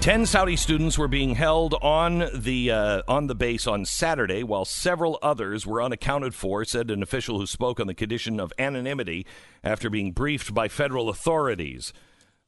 Ten 0.00 0.26
Saudi 0.26 0.56
students 0.56 0.96
were 0.96 1.08
being 1.08 1.34
held 1.34 1.74
on 1.82 2.30
the 2.32 2.70
uh, 2.70 3.02
on 3.08 3.26
the 3.26 3.34
base 3.34 3.66
on 3.66 3.84
Saturday, 3.84 4.42
while 4.42 4.64
several 4.64 5.18
others 5.20 5.66
were 5.66 5.82
unaccounted 5.82 6.34
for. 6.34 6.64
Said 6.64 6.90
an 6.90 7.02
official 7.02 7.38
who 7.38 7.46
spoke 7.46 7.80
on 7.80 7.88
the 7.88 7.94
condition 7.94 8.38
of 8.40 8.52
anonymity 8.58 9.26
after 9.62 9.90
being 9.90 10.12
briefed 10.12 10.54
by 10.54 10.68
federal 10.68 11.08
authorities. 11.08 11.92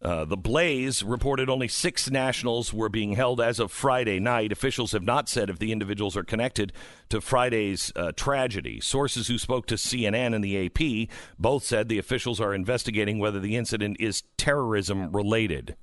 Uh, 0.01 0.25
the 0.25 0.37
Blaze 0.37 1.03
reported 1.03 1.51
only 1.51 1.69
six 1.69 2.09
nationals 2.09 2.73
were 2.73 2.89
being 2.89 3.13
held 3.13 3.41
as 3.41 3.59
of 3.59 3.71
Friday 3.71 4.19
night. 4.19 4.53
Officials 4.53 4.93
have 4.93 5.03
not 5.03 5.29
said 5.29 5.51
if 5.51 5.59
the 5.59 5.73
individuals 5.73 6.17
are 6.17 6.25
connected 6.25 6.73
to 7.11 7.21
Friday's 7.21 7.93
uh, 7.97 8.13
tragedy. 8.13 8.81
Sources 8.81 9.29
who 9.29 9.37
spoke 9.37 9.67
to 9.67 9.75
CNN 9.75 10.35
and 10.35 10.43
the 10.43 10.67
AP 10.67 11.11
both 11.39 11.65
said 11.65 11.89
the 11.89 11.99
officials 11.99 12.41
are 12.41 12.55
investigating 12.55 13.19
whether 13.19 13.41
the 13.41 13.57
incident 13.57 13.99
is 14.01 14.23
terrorism 14.39 15.13
related. 15.13 15.77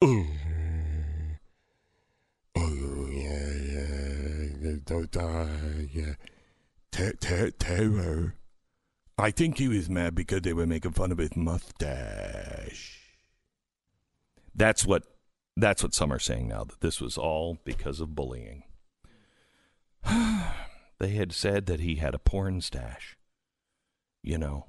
Oh 0.00 0.26
yeah, 5.92 6.14
terror. 6.90 8.34
I 9.18 9.30
think 9.30 9.58
he 9.58 9.68
was 9.68 9.88
mad 9.88 10.14
because 10.14 10.42
they 10.42 10.52
were 10.52 10.66
making 10.66 10.92
fun 10.92 11.12
of 11.12 11.18
his 11.18 11.36
mustache. 11.36 12.98
That's 14.54 14.84
what 14.86 15.04
that's 15.56 15.82
what 15.82 15.94
some 15.94 16.12
are 16.12 16.18
saying 16.18 16.48
now 16.48 16.64
that 16.64 16.80
this 16.80 17.00
was 17.00 17.18
all 17.18 17.58
because 17.64 18.00
of 18.00 18.14
bullying. 18.14 18.64
they 20.98 21.10
had 21.10 21.32
said 21.32 21.66
that 21.66 21.80
he 21.80 21.96
had 21.96 22.14
a 22.14 22.18
porn 22.18 22.60
stash. 22.60 23.16
You 24.22 24.38
know, 24.38 24.66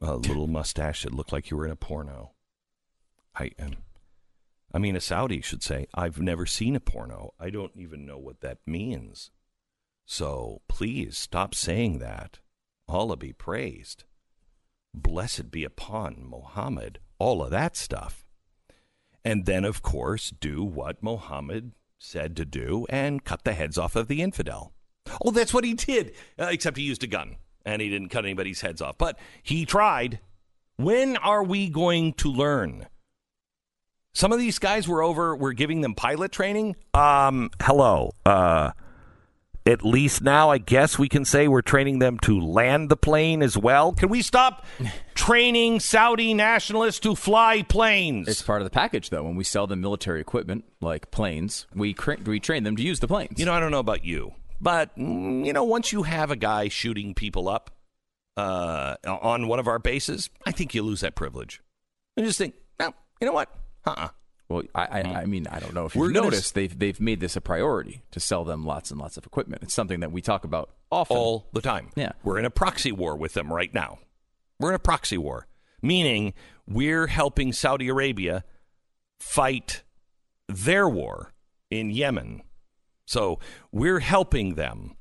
a 0.00 0.16
little 0.16 0.46
mustache 0.46 1.02
that 1.02 1.14
looked 1.14 1.32
like 1.32 1.50
you 1.50 1.56
were 1.56 1.66
in 1.66 1.72
a 1.72 1.76
porno. 1.76 2.32
I 3.36 3.50
am. 3.58 3.76
I 4.74 4.78
mean, 4.78 4.96
a 4.96 5.00
Saudi 5.00 5.40
should 5.40 5.62
say, 5.62 5.86
I've 5.94 6.20
never 6.20 6.46
seen 6.46 6.74
a 6.74 6.80
porno. 6.80 7.32
I 7.38 7.48
don't 7.50 7.76
even 7.76 8.04
know 8.04 8.18
what 8.18 8.40
that 8.40 8.58
means. 8.66 9.30
So 10.04 10.62
please 10.66 11.16
stop 11.16 11.54
saying 11.54 12.00
that. 12.00 12.40
Allah 12.88 13.16
be 13.16 13.32
praised. 13.32 14.02
Blessed 14.92 15.52
be 15.52 15.62
upon 15.62 16.24
Muhammad. 16.28 16.98
All 17.20 17.40
of 17.40 17.52
that 17.52 17.76
stuff. 17.76 18.26
And 19.24 19.46
then, 19.46 19.64
of 19.64 19.80
course, 19.80 20.30
do 20.30 20.64
what 20.64 21.02
Muhammad 21.02 21.72
said 21.96 22.36
to 22.36 22.44
do 22.44 22.84
and 22.90 23.24
cut 23.24 23.44
the 23.44 23.54
heads 23.54 23.78
off 23.78 23.94
of 23.94 24.08
the 24.08 24.22
infidel. 24.22 24.74
Oh, 25.24 25.30
that's 25.30 25.54
what 25.54 25.64
he 25.64 25.74
did, 25.74 26.14
uh, 26.36 26.48
except 26.50 26.78
he 26.78 26.82
used 26.82 27.04
a 27.04 27.06
gun 27.06 27.36
and 27.64 27.80
he 27.80 27.88
didn't 27.88 28.08
cut 28.08 28.24
anybody's 28.24 28.60
heads 28.60 28.82
off. 28.82 28.98
But 28.98 29.20
he 29.40 29.64
tried. 29.64 30.18
When 30.76 31.16
are 31.18 31.44
we 31.44 31.68
going 31.68 32.14
to 32.14 32.28
learn? 32.28 32.88
Some 34.14 34.30
of 34.30 34.38
these 34.38 34.60
guys 34.60 34.86
were 34.86 35.02
over, 35.02 35.34
we're 35.34 35.52
giving 35.52 35.80
them 35.80 35.94
pilot 35.94 36.30
training. 36.30 36.76
Um, 36.94 37.50
hello. 37.60 38.12
Uh, 38.24 38.70
at 39.66 39.84
least 39.84 40.22
now, 40.22 40.50
I 40.50 40.58
guess 40.58 41.00
we 41.00 41.08
can 41.08 41.24
say 41.24 41.48
we're 41.48 41.62
training 41.62 41.98
them 41.98 42.18
to 42.20 42.38
land 42.38 42.90
the 42.90 42.96
plane 42.96 43.42
as 43.42 43.58
well. 43.58 43.92
Can 43.92 44.10
we 44.10 44.22
stop 44.22 44.64
training 45.14 45.80
Saudi 45.80 46.32
nationalists 46.32 47.00
to 47.00 47.16
fly 47.16 47.62
planes? 47.62 48.28
It's 48.28 48.42
part 48.42 48.62
of 48.62 48.66
the 48.66 48.70
package, 48.70 49.10
though. 49.10 49.24
When 49.24 49.34
we 49.34 49.42
sell 49.42 49.66
them 49.66 49.80
military 49.80 50.20
equipment 50.20 50.64
like 50.80 51.10
planes, 51.10 51.66
we 51.74 51.92
cra- 51.92 52.18
we 52.24 52.38
train 52.38 52.62
them 52.62 52.76
to 52.76 52.82
use 52.84 53.00
the 53.00 53.08
planes. 53.08 53.40
You 53.40 53.46
know, 53.46 53.52
I 53.52 53.58
don't 53.58 53.72
know 53.72 53.80
about 53.80 54.04
you, 54.04 54.32
but 54.60 54.96
mm, 54.96 55.44
you 55.44 55.52
know, 55.52 55.64
once 55.64 55.92
you 55.92 56.04
have 56.04 56.30
a 56.30 56.36
guy 56.36 56.68
shooting 56.68 57.14
people 57.14 57.48
up 57.48 57.72
uh, 58.36 58.94
on 59.04 59.48
one 59.48 59.58
of 59.58 59.66
our 59.66 59.80
bases, 59.80 60.30
I 60.46 60.52
think 60.52 60.72
you 60.72 60.82
lose 60.82 61.00
that 61.00 61.16
privilege. 61.16 61.62
I 62.16 62.20
just 62.20 62.38
think, 62.38 62.54
no, 62.78 62.94
you 63.20 63.26
know 63.26 63.32
what? 63.32 63.48
Uh-uh. 63.86 64.08
Well, 64.48 64.62
I, 64.74 65.00
I, 65.00 65.02
hmm. 65.02 65.16
I 65.16 65.24
mean, 65.24 65.46
I 65.50 65.58
don't 65.58 65.74
know 65.74 65.86
if 65.86 65.94
We're 65.96 66.06
you've 66.06 66.14
gonna 66.14 66.26
noticed, 66.26 66.54
they've 66.54 66.78
they've 66.78 67.00
made 67.00 67.20
this 67.20 67.34
a 67.34 67.40
priority 67.40 68.02
to 68.10 68.20
sell 68.20 68.44
them 68.44 68.66
lots 68.66 68.90
and 68.90 69.00
lots 69.00 69.16
of 69.16 69.24
equipment. 69.24 69.62
It's 69.62 69.74
something 69.74 70.00
that 70.00 70.12
we 70.12 70.20
talk 70.20 70.44
about 70.44 70.70
often. 70.90 71.16
all 71.16 71.48
the 71.52 71.62
time. 71.62 71.88
Yeah. 71.96 72.12
We're 72.22 72.38
in 72.38 72.44
a 72.44 72.50
proxy 72.50 72.92
war 72.92 73.16
with 73.16 73.32
them 73.32 73.52
right 73.52 73.72
now. 73.72 73.98
We're 74.60 74.70
in 74.70 74.74
a 74.74 74.80
proxy 74.80 75.18
war, 75.18 75.46
meaning 75.80 76.34
we're 76.66 77.06
helping 77.06 77.52
Saudi 77.52 77.88
Arabia 77.88 78.44
fight 79.18 79.82
their 80.48 80.88
war 80.88 81.32
in 81.70 81.90
Yemen. 81.90 82.42
So 83.06 83.38
we're 83.72 84.00
helping 84.00 84.54
them. 84.54 84.96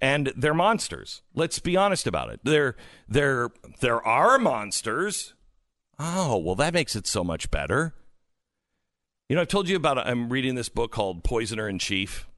And 0.00 0.32
they're 0.36 0.54
monsters. 0.54 1.22
Let's 1.34 1.58
be 1.58 1.76
honest 1.76 2.06
about 2.06 2.30
it. 2.30 2.40
They're 2.44 2.76
they're 3.08 3.50
there 3.80 4.04
are 4.06 4.38
monsters. 4.38 5.34
Oh, 5.98 6.36
well 6.38 6.54
that 6.56 6.74
makes 6.74 6.94
it 6.94 7.06
so 7.06 7.24
much 7.24 7.50
better. 7.50 7.94
You 9.26 9.36
know, 9.36 9.42
I've 9.42 9.48
told 9.48 9.70
you 9.70 9.76
about 9.76 9.96
I'm 10.06 10.28
reading 10.28 10.54
this 10.54 10.68
book 10.68 10.92
called 10.92 11.24
Poisoner 11.24 11.66
in 11.66 11.78
Chief, 11.78 12.28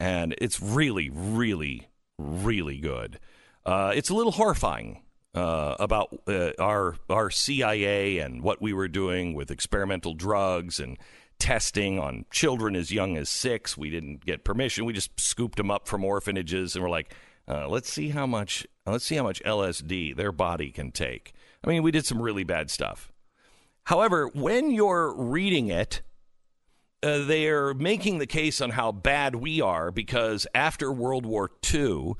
and 0.00 0.34
it's 0.38 0.60
really, 0.60 1.08
really, 1.08 1.90
really 2.18 2.78
good. 2.78 3.20
Uh, 3.64 3.92
it's 3.94 4.10
a 4.10 4.14
little 4.14 4.32
horrifying 4.32 5.02
uh, 5.32 5.76
about 5.78 6.08
uh, 6.26 6.50
our 6.58 6.96
our 7.08 7.30
CIA 7.30 8.18
and 8.18 8.42
what 8.42 8.60
we 8.60 8.72
were 8.72 8.88
doing 8.88 9.34
with 9.34 9.52
experimental 9.52 10.12
drugs 10.12 10.80
and 10.80 10.98
testing 11.38 12.00
on 12.00 12.24
children 12.32 12.74
as 12.74 12.90
young 12.90 13.16
as 13.16 13.28
six. 13.28 13.78
We 13.78 13.88
didn't 13.88 14.24
get 14.24 14.42
permission. 14.42 14.86
We 14.86 14.92
just 14.92 15.12
scooped 15.20 15.56
them 15.56 15.70
up 15.70 15.86
from 15.86 16.04
orphanages, 16.04 16.74
and 16.74 16.82
we're 16.82 16.90
like, 16.90 17.14
uh, 17.46 17.68
let's 17.68 17.88
see 17.88 18.08
how 18.08 18.26
much 18.26 18.66
let's 18.86 19.06
see 19.06 19.14
how 19.14 19.22
much 19.22 19.40
LSD 19.44 20.16
their 20.16 20.32
body 20.32 20.72
can 20.72 20.90
take. 20.90 21.32
I 21.62 21.68
mean, 21.68 21.84
we 21.84 21.92
did 21.92 22.06
some 22.06 22.20
really 22.20 22.42
bad 22.42 22.72
stuff. 22.72 23.12
However, 23.84 24.26
when 24.34 24.72
you're 24.72 25.14
reading 25.14 25.68
it, 25.68 26.02
uh, 27.04 27.24
they're 27.24 27.74
making 27.74 28.18
the 28.18 28.26
case 28.26 28.60
on 28.60 28.70
how 28.70 28.90
bad 28.90 29.36
we 29.36 29.60
are 29.60 29.90
because 29.90 30.46
after 30.54 30.90
World 30.90 31.26
War 31.26 31.50
II, 31.72 32.14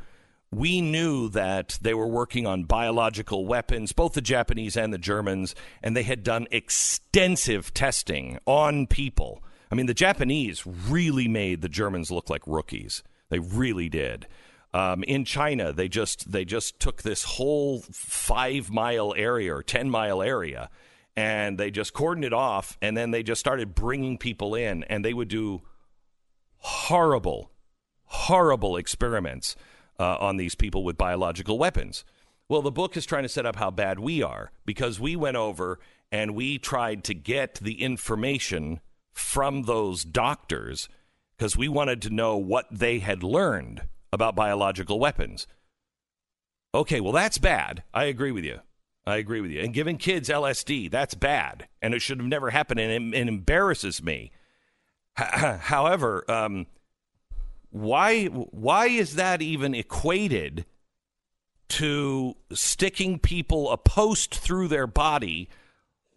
we 0.50 0.80
knew 0.80 1.28
that 1.30 1.78
they 1.80 1.94
were 1.94 2.06
working 2.06 2.46
on 2.46 2.64
biological 2.64 3.46
weapons, 3.46 3.92
both 3.92 4.12
the 4.12 4.20
Japanese 4.20 4.76
and 4.76 4.92
the 4.92 4.98
Germans, 4.98 5.54
and 5.82 5.96
they 5.96 6.02
had 6.02 6.22
done 6.22 6.46
extensive 6.50 7.72
testing 7.72 8.38
on 8.46 8.86
people. 8.86 9.42
I 9.72 9.74
mean, 9.74 9.86
the 9.86 9.94
Japanese 9.94 10.64
really 10.66 11.28
made 11.28 11.62
the 11.62 11.68
Germans 11.68 12.10
look 12.10 12.28
like 12.28 12.42
rookies. 12.46 13.02
They 13.30 13.38
really 13.38 13.88
did. 13.88 14.26
Um, 14.74 15.02
in 15.04 15.24
China, 15.24 15.72
they 15.72 15.88
just 15.88 16.30
they 16.30 16.44
just 16.44 16.78
took 16.78 17.02
this 17.02 17.22
whole 17.22 17.80
five 17.92 18.70
mile 18.70 19.14
area 19.16 19.54
or 19.54 19.62
ten 19.62 19.88
mile 19.88 20.20
area 20.20 20.68
and 21.16 21.58
they 21.58 21.70
just 21.70 21.94
cordoned 21.94 22.24
it 22.24 22.32
off 22.32 22.76
and 22.82 22.96
then 22.96 23.10
they 23.10 23.22
just 23.22 23.40
started 23.40 23.74
bringing 23.74 24.18
people 24.18 24.54
in 24.54 24.82
and 24.84 25.04
they 25.04 25.14
would 25.14 25.28
do 25.28 25.62
horrible 26.58 27.50
horrible 28.06 28.76
experiments 28.76 29.56
uh, 29.98 30.16
on 30.18 30.36
these 30.36 30.54
people 30.54 30.84
with 30.84 30.98
biological 30.98 31.58
weapons. 31.58 32.04
Well 32.48 32.62
the 32.62 32.70
book 32.70 32.96
is 32.96 33.06
trying 33.06 33.22
to 33.22 33.28
set 33.28 33.46
up 33.46 33.56
how 33.56 33.70
bad 33.70 33.98
we 33.98 34.22
are 34.22 34.52
because 34.64 35.00
we 35.00 35.16
went 35.16 35.36
over 35.36 35.78
and 36.12 36.34
we 36.34 36.58
tried 36.58 37.04
to 37.04 37.14
get 37.14 37.54
the 37.56 37.82
information 37.82 38.80
from 39.12 39.62
those 39.62 40.04
doctors 40.04 40.88
because 41.36 41.56
we 41.56 41.68
wanted 41.68 42.02
to 42.02 42.10
know 42.10 42.36
what 42.36 42.66
they 42.70 42.98
had 42.98 43.22
learned 43.22 43.82
about 44.12 44.36
biological 44.36 44.98
weapons. 44.98 45.46
Okay 46.74 47.00
well 47.00 47.12
that's 47.12 47.38
bad. 47.38 47.82
I 47.92 48.04
agree 48.04 48.32
with 48.32 48.44
you 48.44 48.60
I 49.06 49.16
agree 49.16 49.40
with 49.40 49.50
you. 49.50 49.60
And 49.60 49.74
giving 49.74 49.98
kids 49.98 50.28
LSD, 50.28 50.90
that's 50.90 51.14
bad. 51.14 51.68
And 51.82 51.92
it 51.92 52.00
should 52.00 52.18
have 52.18 52.26
never 52.26 52.50
happened. 52.50 52.80
And 52.80 53.14
it, 53.14 53.18
it 53.18 53.28
embarrasses 53.28 54.02
me. 54.02 54.32
However, 55.14 56.24
um, 56.30 56.66
why, 57.70 58.26
why 58.26 58.86
is 58.86 59.16
that 59.16 59.42
even 59.42 59.74
equated 59.74 60.64
to 61.68 62.36
sticking 62.52 63.18
people 63.18 63.70
a 63.70 63.76
post 63.76 64.34
through 64.34 64.68
their 64.68 64.86
body 64.86 65.48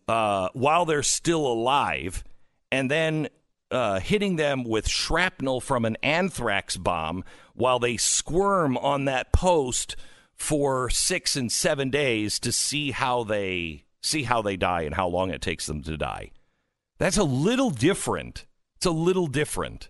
uh, 0.08 0.50
while 0.54 0.86
they're 0.86 1.04
still 1.04 1.46
alive 1.46 2.24
and 2.72 2.92
then 2.92 3.28
uh, 3.72 4.00
hitting 4.00 4.36
them 4.38 4.64
with 4.64 4.88
shrapnel 4.88 5.60
from 5.60 5.84
an 5.84 5.98
anthrax 6.02 6.78
bomb 6.78 7.24
while 7.54 7.80
they 7.80 7.98
squirm 7.98 8.78
on 8.78 9.06
that 9.06 9.34
post 9.34 9.96
for 10.38 10.90
six 10.90 11.36
and 11.36 11.52
seven 11.52 11.90
days 11.90 12.40
to 12.40 12.52
see 12.52 12.92
how 12.92 13.24
they 13.24 13.84
see 14.02 14.24
how 14.24 14.42
they 14.42 14.56
die 14.56 14.84
and 14.84 14.96
how 14.96 15.08
long 15.08 15.32
it 15.32 15.42
takes 15.42 15.66
them 15.66 15.82
to 15.84 15.98
die. 15.98 16.32
That's 17.00 17.18
a 17.18 17.24
little 17.24 17.72
different. 17.72 18.46
It's 18.78 18.86
a 18.86 18.92
little 18.92 19.28
different. 19.28 19.90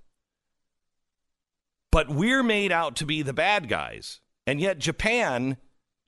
But 1.91 2.09
we're 2.09 2.43
made 2.43 2.71
out 2.71 2.95
to 2.97 3.05
be 3.05 3.21
the 3.21 3.33
bad 3.33 3.69
guys. 3.69 4.21
And 4.45 4.59
yet 4.59 4.79
Japan, 4.79 5.57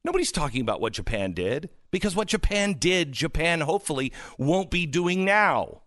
nobody's 0.03 0.31
talking 0.31 0.61
about 0.61 0.81
what 0.81 0.93
Japan 0.93 1.33
did 1.33 1.69
because 1.91 2.15
what 2.15 2.27
Japan 2.27 2.73
did, 2.73 3.11
Japan 3.11 3.61
hopefully 3.61 4.13
won't 4.37 4.71
be 4.71 4.85
doing 4.85 5.25
now. 5.25 5.83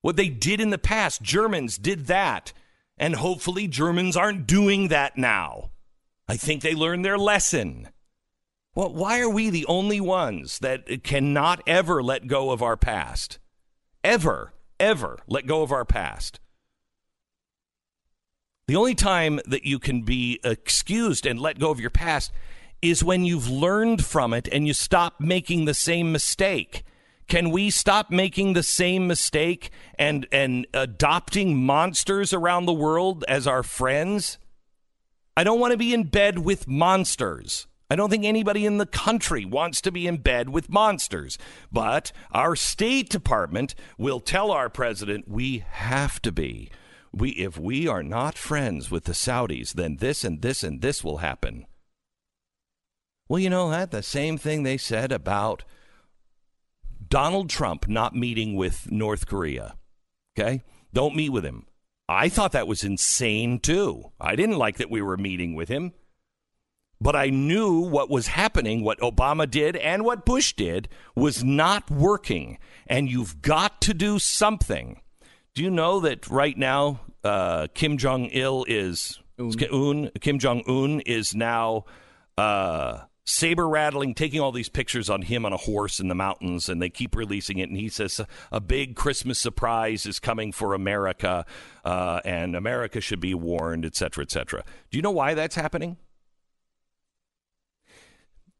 What 0.00 0.16
they 0.16 0.28
did 0.28 0.60
in 0.60 0.70
the 0.70 0.78
past, 0.78 1.22
Germans 1.22 1.78
did 1.78 2.06
that. 2.06 2.52
And 2.98 3.16
hopefully 3.16 3.68
Germans 3.68 4.16
aren't 4.16 4.46
doing 4.46 4.88
that 4.88 5.18
now. 5.18 5.70
I 6.28 6.36
think 6.36 6.62
they 6.62 6.74
learned 6.74 7.04
their 7.04 7.18
lesson. 7.18 7.88
Well, 8.74 8.92
why 8.92 9.20
are 9.20 9.30
we 9.30 9.48
the 9.48 9.66
only 9.66 10.00
ones 10.00 10.58
that 10.58 11.02
cannot 11.02 11.62
ever 11.66 12.02
let 12.02 12.26
go 12.26 12.50
of 12.50 12.62
our 12.62 12.76
past? 12.76 13.38
Ever. 14.04 14.52
ever 14.78 15.18
let 15.26 15.46
go 15.46 15.62
of 15.62 15.72
our 15.72 15.84
past. 15.86 16.38
The 18.68 18.76
only 18.76 18.94
time 18.94 19.40
that 19.46 19.64
you 19.64 19.78
can 19.78 20.02
be 20.02 20.40
excused 20.44 21.24
and 21.24 21.40
let 21.40 21.58
go 21.58 21.70
of 21.70 21.80
your 21.80 21.90
past 21.90 22.32
is 22.82 23.04
when 23.04 23.24
you've 23.24 23.48
learned 23.48 24.04
from 24.04 24.34
it 24.34 24.48
and 24.52 24.66
you 24.66 24.74
stop 24.74 25.20
making 25.20 25.64
the 25.64 25.74
same 25.74 26.12
mistake. 26.12 26.82
Can 27.28 27.50
we 27.50 27.70
stop 27.70 28.10
making 28.10 28.52
the 28.52 28.62
same 28.62 29.06
mistake 29.06 29.70
and 29.98 30.26
and 30.30 30.66
adopting 30.74 31.56
monsters 31.56 32.32
around 32.32 32.66
the 32.66 32.72
world 32.72 33.24
as 33.26 33.46
our 33.46 33.62
friends? 33.62 34.38
I 35.36 35.44
don't 35.44 35.60
want 35.60 35.72
to 35.72 35.76
be 35.76 35.92
in 35.92 36.04
bed 36.04 36.38
with 36.38 36.66
monsters. 36.66 37.66
I 37.90 37.94
don't 37.94 38.10
think 38.10 38.24
anybody 38.24 38.66
in 38.66 38.78
the 38.78 38.86
country 38.86 39.44
wants 39.44 39.80
to 39.82 39.92
be 39.92 40.06
in 40.06 40.16
bed 40.16 40.48
with 40.48 40.70
monsters. 40.70 41.38
But 41.70 42.10
our 42.32 42.56
State 42.56 43.10
Department 43.10 43.74
will 43.98 44.18
tell 44.18 44.50
our 44.50 44.70
president 44.70 45.28
we 45.28 45.64
have 45.70 46.20
to 46.22 46.32
be. 46.32 46.70
We, 47.12 47.30
if 47.30 47.58
we 47.58 47.86
are 47.86 48.02
not 48.02 48.36
friends 48.36 48.90
with 48.90 49.04
the 49.04 49.12
Saudis, 49.12 49.72
then 49.72 49.98
this 49.98 50.24
and 50.24 50.42
this 50.42 50.64
and 50.64 50.80
this 50.80 51.04
will 51.04 51.18
happen. 51.18 51.66
Well, 53.28 53.38
you 53.38 53.50
know 53.50 53.70
that 53.70 53.90
the 53.90 54.02
same 54.02 54.38
thing 54.38 54.62
they 54.62 54.76
said 54.76 55.12
about 55.12 55.64
Donald 57.08 57.50
Trump 57.50 57.88
not 57.88 58.14
meeting 58.14 58.56
with 58.56 58.90
North 58.90 59.26
Korea. 59.26 59.76
Okay? 60.38 60.62
Don't 60.92 61.16
meet 61.16 61.30
with 61.30 61.44
him. 61.44 61.66
I 62.08 62.28
thought 62.28 62.52
that 62.52 62.68
was 62.68 62.84
insane 62.84 63.58
too. 63.58 64.12
I 64.20 64.36
didn't 64.36 64.58
like 64.58 64.76
that 64.78 64.90
we 64.90 65.02
were 65.02 65.16
meeting 65.16 65.54
with 65.54 65.68
him. 65.68 65.92
But 67.00 67.14
I 67.14 67.28
knew 67.28 67.80
what 67.80 68.08
was 68.08 68.28
happening, 68.28 68.82
what 68.82 68.98
Obama 69.00 69.50
did 69.50 69.76
and 69.76 70.04
what 70.04 70.24
Bush 70.24 70.54
did 70.54 70.88
was 71.14 71.44
not 71.44 71.90
working. 71.90 72.58
And 72.86 73.10
you've 73.10 73.42
got 73.42 73.82
to 73.82 73.94
do 73.94 74.18
something. 74.18 75.02
Do 75.54 75.62
you 75.62 75.70
know 75.70 76.00
that 76.00 76.26
right 76.28 76.56
now 76.56 77.00
uh, 77.22 77.66
Kim 77.74 77.98
Jong 77.98 78.26
Il 78.26 78.64
is 78.68 79.20
Un. 79.38 80.10
Kim 80.20 80.38
Jong 80.38 80.62
Un 80.66 81.00
is 81.00 81.34
now 81.34 81.84
uh, 82.38 83.00
saber 83.26 83.68
rattling, 83.68 84.14
taking 84.14 84.40
all 84.40 84.52
these 84.52 84.68
pictures 84.70 85.10
on 85.10 85.20
him 85.22 85.44
on 85.44 85.52
a 85.52 85.58
horse 85.58 86.00
in 86.00 86.08
the 86.08 86.14
mountains, 86.14 86.68
and 86.68 86.80
they 86.80 86.88
keep 86.88 87.14
releasing 87.14 87.58
it. 87.58 87.68
And 87.68 87.76
he 87.76 87.88
says 87.88 88.20
a 88.50 88.60
big 88.60 88.94
Christmas 88.96 89.38
surprise 89.38 90.06
is 90.06 90.18
coming 90.18 90.52
for 90.52 90.72
America, 90.72 91.44
uh, 91.84 92.20
and 92.24 92.56
America 92.56 93.00
should 93.00 93.20
be 93.20 93.34
warned, 93.34 93.84
et 93.84 93.96
cetera, 93.96 94.22
et 94.22 94.30
cetera. 94.30 94.62
Do 94.90 94.96
you 94.96 95.02
know 95.02 95.10
why 95.10 95.34
that's 95.34 95.56
happening? 95.56 95.98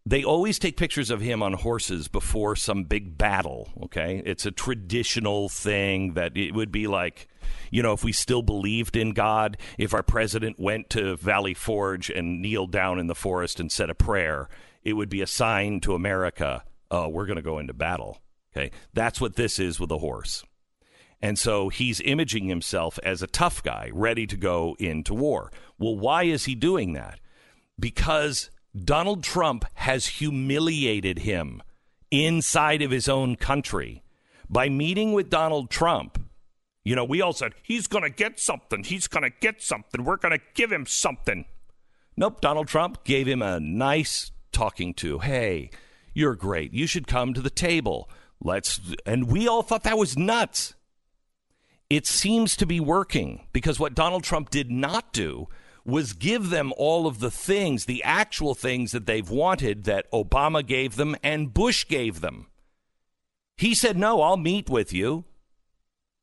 They 0.06 0.22
always 0.22 0.60
take 0.60 0.76
pictures 0.76 1.10
of 1.10 1.20
him 1.20 1.42
on 1.42 1.52
horses 1.52 2.06
before 2.06 2.54
some 2.54 2.84
big 2.84 3.18
battle. 3.18 3.68
Okay, 3.82 4.22
it's 4.24 4.46
a 4.46 4.52
traditional 4.52 5.48
thing 5.48 6.14
that 6.14 6.36
it 6.36 6.54
would 6.54 6.70
be 6.70 6.86
like, 6.86 7.28
you 7.72 7.82
know, 7.82 7.92
if 7.92 8.04
we 8.04 8.12
still 8.12 8.42
believed 8.42 8.96
in 8.96 9.10
God, 9.10 9.58
if 9.76 9.92
our 9.92 10.04
president 10.04 10.60
went 10.60 10.88
to 10.90 11.16
Valley 11.16 11.54
Forge 11.54 12.08
and 12.08 12.40
kneeled 12.40 12.70
down 12.70 13.00
in 13.00 13.08
the 13.08 13.14
forest 13.16 13.58
and 13.58 13.70
said 13.70 13.90
a 13.90 13.94
prayer, 13.94 14.48
it 14.84 14.92
would 14.92 15.08
be 15.08 15.20
a 15.20 15.26
sign 15.26 15.80
to 15.80 15.94
America, 15.94 16.62
oh, 16.92 17.08
we're 17.08 17.26
going 17.26 17.36
to 17.36 17.42
go 17.42 17.58
into 17.58 17.74
battle. 17.74 18.22
Okay, 18.56 18.70
that's 18.94 19.20
what 19.20 19.34
this 19.34 19.58
is 19.58 19.80
with 19.80 19.90
a 19.90 19.98
horse. 19.98 20.44
And 21.20 21.38
so 21.38 21.68
he's 21.68 22.00
imaging 22.02 22.46
himself 22.46 22.98
as 23.02 23.22
a 23.22 23.26
tough 23.26 23.62
guy, 23.62 23.90
ready 23.92 24.26
to 24.28 24.36
go 24.36 24.76
into 24.78 25.14
war. 25.14 25.50
Well, 25.78 25.96
why 25.96 26.24
is 26.24 26.44
he 26.44 26.54
doing 26.54 26.92
that? 26.92 27.20
Because 27.78 28.50
Donald 28.84 29.22
Trump 29.22 29.64
has 29.74 30.06
humiliated 30.06 31.20
him 31.20 31.62
inside 32.10 32.82
of 32.82 32.90
his 32.90 33.08
own 33.08 33.36
country 33.36 34.02
by 34.48 34.68
meeting 34.68 35.12
with 35.12 35.30
Donald 35.30 35.70
Trump. 35.70 36.22
You 36.84 36.94
know, 36.94 37.04
we 37.04 37.20
all 37.20 37.32
said, 37.32 37.54
he's 37.62 37.86
going 37.86 38.04
to 38.04 38.10
get 38.10 38.38
something. 38.38 38.84
He's 38.84 39.08
going 39.08 39.24
to 39.24 39.36
get 39.40 39.62
something. 39.62 40.04
We're 40.04 40.18
going 40.18 40.38
to 40.38 40.44
give 40.54 40.70
him 40.70 40.86
something. 40.86 41.46
Nope, 42.16 42.40
Donald 42.40 42.68
Trump 42.68 43.02
gave 43.04 43.26
him 43.26 43.42
a 43.42 43.58
nice 43.58 44.30
talking 44.52 44.94
to. 44.94 45.18
Hey, 45.18 45.70
you're 46.14 46.34
great. 46.34 46.72
You 46.72 46.86
should 46.86 47.06
come 47.06 47.34
to 47.34 47.40
the 47.40 47.50
table. 47.50 48.08
Let's. 48.42 48.80
And 49.04 49.28
we 49.28 49.48
all 49.48 49.62
thought 49.62 49.82
that 49.82 49.98
was 49.98 50.16
nuts. 50.16 50.74
It 51.90 52.06
seems 52.06 52.56
to 52.56 52.66
be 52.66 52.80
working 52.80 53.46
because 53.52 53.78
what 53.78 53.94
Donald 53.94 54.24
Trump 54.24 54.50
did 54.50 54.70
not 54.70 55.12
do 55.12 55.48
was 55.86 56.12
give 56.12 56.50
them 56.50 56.72
all 56.76 57.06
of 57.06 57.20
the 57.20 57.30
things, 57.30 57.84
the 57.84 58.02
actual 58.02 58.54
things 58.54 58.90
that 58.90 59.06
they've 59.06 59.30
wanted 59.30 59.84
that 59.84 60.10
Obama 60.10 60.66
gave 60.66 60.96
them 60.96 61.14
and 61.22 61.54
Bush 61.54 61.86
gave 61.86 62.20
them. 62.20 62.48
He 63.56 63.74
said, 63.74 63.96
No, 63.96 64.20
I'll 64.20 64.36
meet 64.36 64.68
with 64.68 64.92
you. 64.92 65.24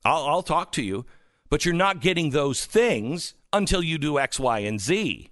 I'll, 0.04 0.25
I'll 0.25 0.44
talk 0.44 0.74
to 0.74 0.83
you, 0.83 1.06
but 1.50 1.63
you're 1.63 1.74
not 1.74 2.01
getting 2.01 2.30
those 2.30 2.65
things 2.65 3.36
until 3.54 3.81
you 3.81 3.98
do 3.98 4.19
X, 4.19 4.39
Y, 4.39 4.60
and 4.60 4.81
Z. 4.81 5.30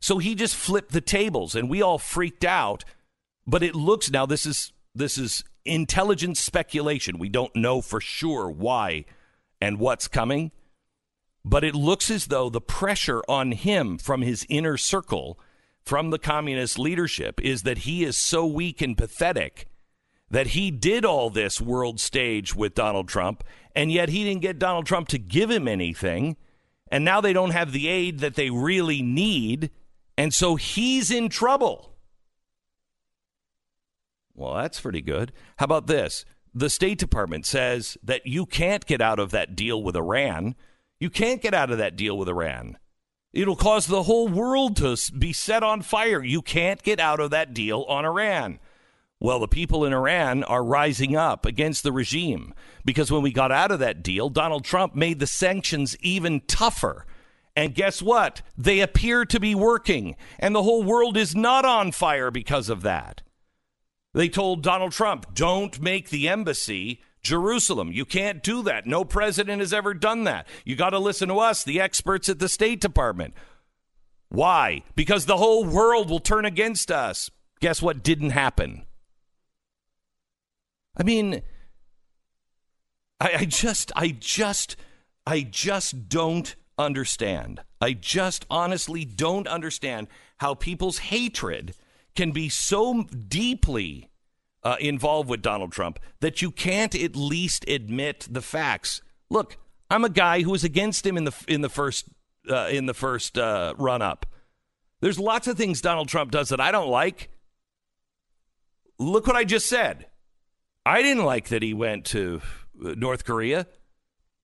So 0.00 0.16
he 0.18 0.34
just 0.34 0.56
flipped 0.56 0.92
the 0.92 1.02
tables 1.02 1.54
and 1.54 1.68
we 1.68 1.82
all 1.82 1.98
freaked 1.98 2.44
out. 2.44 2.84
But 3.46 3.62
it 3.62 3.74
looks 3.74 4.10
now 4.10 4.24
this 4.24 4.46
is 4.46 4.72
this 4.94 5.18
is 5.18 5.44
intelligent 5.66 6.38
speculation. 6.38 7.18
We 7.18 7.28
don't 7.28 7.54
know 7.54 7.82
for 7.82 8.00
sure 8.00 8.48
why 8.48 9.04
and 9.60 9.78
what's 9.78 10.08
coming. 10.08 10.52
But 11.44 11.64
it 11.64 11.74
looks 11.74 12.10
as 12.10 12.26
though 12.26 12.50
the 12.50 12.60
pressure 12.60 13.22
on 13.28 13.52
him 13.52 13.98
from 13.98 14.22
his 14.22 14.46
inner 14.48 14.76
circle, 14.76 15.38
from 15.82 16.10
the 16.10 16.18
communist 16.18 16.78
leadership, 16.78 17.40
is 17.40 17.62
that 17.62 17.78
he 17.78 18.04
is 18.04 18.16
so 18.16 18.46
weak 18.46 18.80
and 18.82 18.96
pathetic 18.96 19.66
that 20.30 20.48
he 20.48 20.70
did 20.70 21.04
all 21.04 21.28
this 21.28 21.60
world 21.60 21.98
stage 21.98 22.54
with 22.54 22.74
Donald 22.74 23.08
Trump, 23.08 23.42
and 23.74 23.90
yet 23.90 24.08
he 24.08 24.24
didn't 24.24 24.42
get 24.42 24.58
Donald 24.58 24.86
Trump 24.86 25.08
to 25.08 25.18
give 25.18 25.50
him 25.50 25.66
anything. 25.66 26.36
And 26.88 27.04
now 27.04 27.20
they 27.20 27.32
don't 27.32 27.50
have 27.50 27.72
the 27.72 27.88
aid 27.88 28.20
that 28.20 28.34
they 28.34 28.50
really 28.50 29.02
need. 29.02 29.70
And 30.16 30.34
so 30.34 30.56
he's 30.56 31.10
in 31.10 31.28
trouble. 31.28 31.94
Well, 34.34 34.54
that's 34.54 34.80
pretty 34.80 35.02
good. 35.02 35.32
How 35.58 35.64
about 35.64 35.86
this? 35.86 36.24
The 36.52 36.70
State 36.70 36.98
Department 36.98 37.46
says 37.46 37.96
that 38.02 38.26
you 38.26 38.46
can't 38.46 38.86
get 38.86 39.00
out 39.00 39.18
of 39.18 39.30
that 39.30 39.54
deal 39.54 39.82
with 39.82 39.96
Iran 39.96 40.56
you 41.00 41.10
can't 41.10 41.42
get 41.42 41.54
out 41.54 41.70
of 41.70 41.78
that 41.78 41.96
deal 41.96 42.16
with 42.16 42.28
Iran. 42.28 42.76
It'll 43.32 43.56
cause 43.56 43.86
the 43.86 44.04
whole 44.04 44.28
world 44.28 44.76
to 44.76 44.96
be 45.16 45.32
set 45.32 45.62
on 45.62 45.82
fire. 45.82 46.22
You 46.22 46.42
can't 46.42 46.82
get 46.82 47.00
out 47.00 47.20
of 47.20 47.30
that 47.30 47.54
deal 47.54 47.82
on 47.88 48.04
Iran. 48.04 48.58
Well, 49.18 49.38
the 49.38 49.48
people 49.48 49.84
in 49.84 49.92
Iran 49.92 50.44
are 50.44 50.64
rising 50.64 51.14
up 51.14 51.44
against 51.44 51.82
the 51.82 51.92
regime 51.92 52.54
because 52.84 53.10
when 53.10 53.22
we 53.22 53.32
got 53.32 53.52
out 53.52 53.70
of 53.70 53.78
that 53.78 54.02
deal, 54.02 54.30
Donald 54.30 54.64
Trump 54.64 54.94
made 54.94 55.18
the 55.18 55.26
sanctions 55.26 55.96
even 56.00 56.40
tougher. 56.40 57.06
And 57.54 57.74
guess 57.74 58.00
what? 58.00 58.42
They 58.56 58.80
appear 58.80 59.24
to 59.26 59.38
be 59.38 59.54
working, 59.54 60.16
and 60.38 60.54
the 60.54 60.62
whole 60.62 60.82
world 60.82 61.16
is 61.16 61.36
not 61.36 61.64
on 61.64 61.92
fire 61.92 62.30
because 62.30 62.68
of 62.68 62.82
that. 62.82 63.22
They 64.14 64.28
told 64.28 64.62
Donald 64.62 64.92
Trump, 64.92 65.34
don't 65.34 65.80
make 65.80 66.08
the 66.08 66.28
embassy 66.28 67.02
Jerusalem. 67.22 67.92
You 67.92 68.04
can't 68.04 68.42
do 68.42 68.62
that. 68.62 68.86
No 68.86 69.04
president 69.04 69.60
has 69.60 69.72
ever 69.72 69.94
done 69.94 70.24
that. 70.24 70.46
You 70.64 70.76
got 70.76 70.90
to 70.90 70.98
listen 70.98 71.28
to 71.28 71.38
us, 71.38 71.64
the 71.64 71.80
experts 71.80 72.28
at 72.28 72.38
the 72.38 72.48
State 72.48 72.80
Department. 72.80 73.34
Why? 74.28 74.82
Because 74.94 75.26
the 75.26 75.36
whole 75.36 75.64
world 75.64 76.08
will 76.08 76.20
turn 76.20 76.44
against 76.44 76.90
us. 76.90 77.30
Guess 77.60 77.82
what 77.82 78.02
didn't 78.02 78.30
happen? 78.30 78.86
I 80.96 81.02
mean, 81.02 81.42
I, 83.20 83.32
I 83.38 83.44
just, 83.44 83.92
I 83.94 84.16
just, 84.18 84.76
I 85.26 85.42
just 85.42 86.08
don't 86.08 86.54
understand. 86.78 87.60
I 87.80 87.92
just 87.92 88.46
honestly 88.50 89.04
don't 89.04 89.46
understand 89.48 90.08
how 90.38 90.54
people's 90.54 90.98
hatred 90.98 91.74
can 92.14 92.32
be 92.32 92.48
so 92.48 93.04
deeply 93.04 94.09
uh, 94.62 94.76
involved 94.80 95.28
with 95.28 95.42
Donald 95.42 95.72
Trump 95.72 95.98
that 96.20 96.42
you 96.42 96.50
can't 96.50 96.94
at 96.94 97.16
least 97.16 97.66
admit 97.68 98.26
the 98.30 98.42
facts. 98.42 99.00
Look, 99.28 99.56
I'm 99.90 100.04
a 100.04 100.10
guy 100.10 100.42
who 100.42 100.50
was 100.50 100.64
against 100.64 101.06
him 101.06 101.16
in 101.16 101.24
the 101.24 101.44
in 101.48 101.62
the 101.62 101.68
first 101.68 102.08
uh, 102.48 102.68
in 102.70 102.86
the 102.86 102.94
first 102.94 103.38
uh, 103.38 103.74
run 103.78 104.02
up. 104.02 104.26
There's 105.00 105.18
lots 105.18 105.46
of 105.46 105.56
things 105.56 105.80
Donald 105.80 106.08
Trump 106.08 106.30
does 106.30 106.50
that 106.50 106.60
I 106.60 106.70
don't 106.70 106.88
like. 106.88 107.30
Look 108.98 109.26
what 109.26 109.36
I 109.36 109.44
just 109.44 109.66
said. 109.66 110.06
I 110.84 111.02
didn't 111.02 111.24
like 111.24 111.48
that 111.48 111.62
he 111.62 111.72
went 111.72 112.04
to 112.06 112.42
uh, 112.84 112.94
North 112.96 113.24
Korea, 113.24 113.66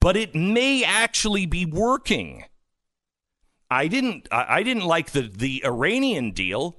but 0.00 0.16
it 0.16 0.34
may 0.34 0.82
actually 0.82 1.46
be 1.46 1.66
working. 1.66 2.44
I 3.70 3.88
didn't 3.88 4.28
I 4.30 4.62
didn't 4.62 4.84
like 4.84 5.10
the 5.10 5.22
the 5.22 5.62
Iranian 5.64 6.30
deal 6.30 6.76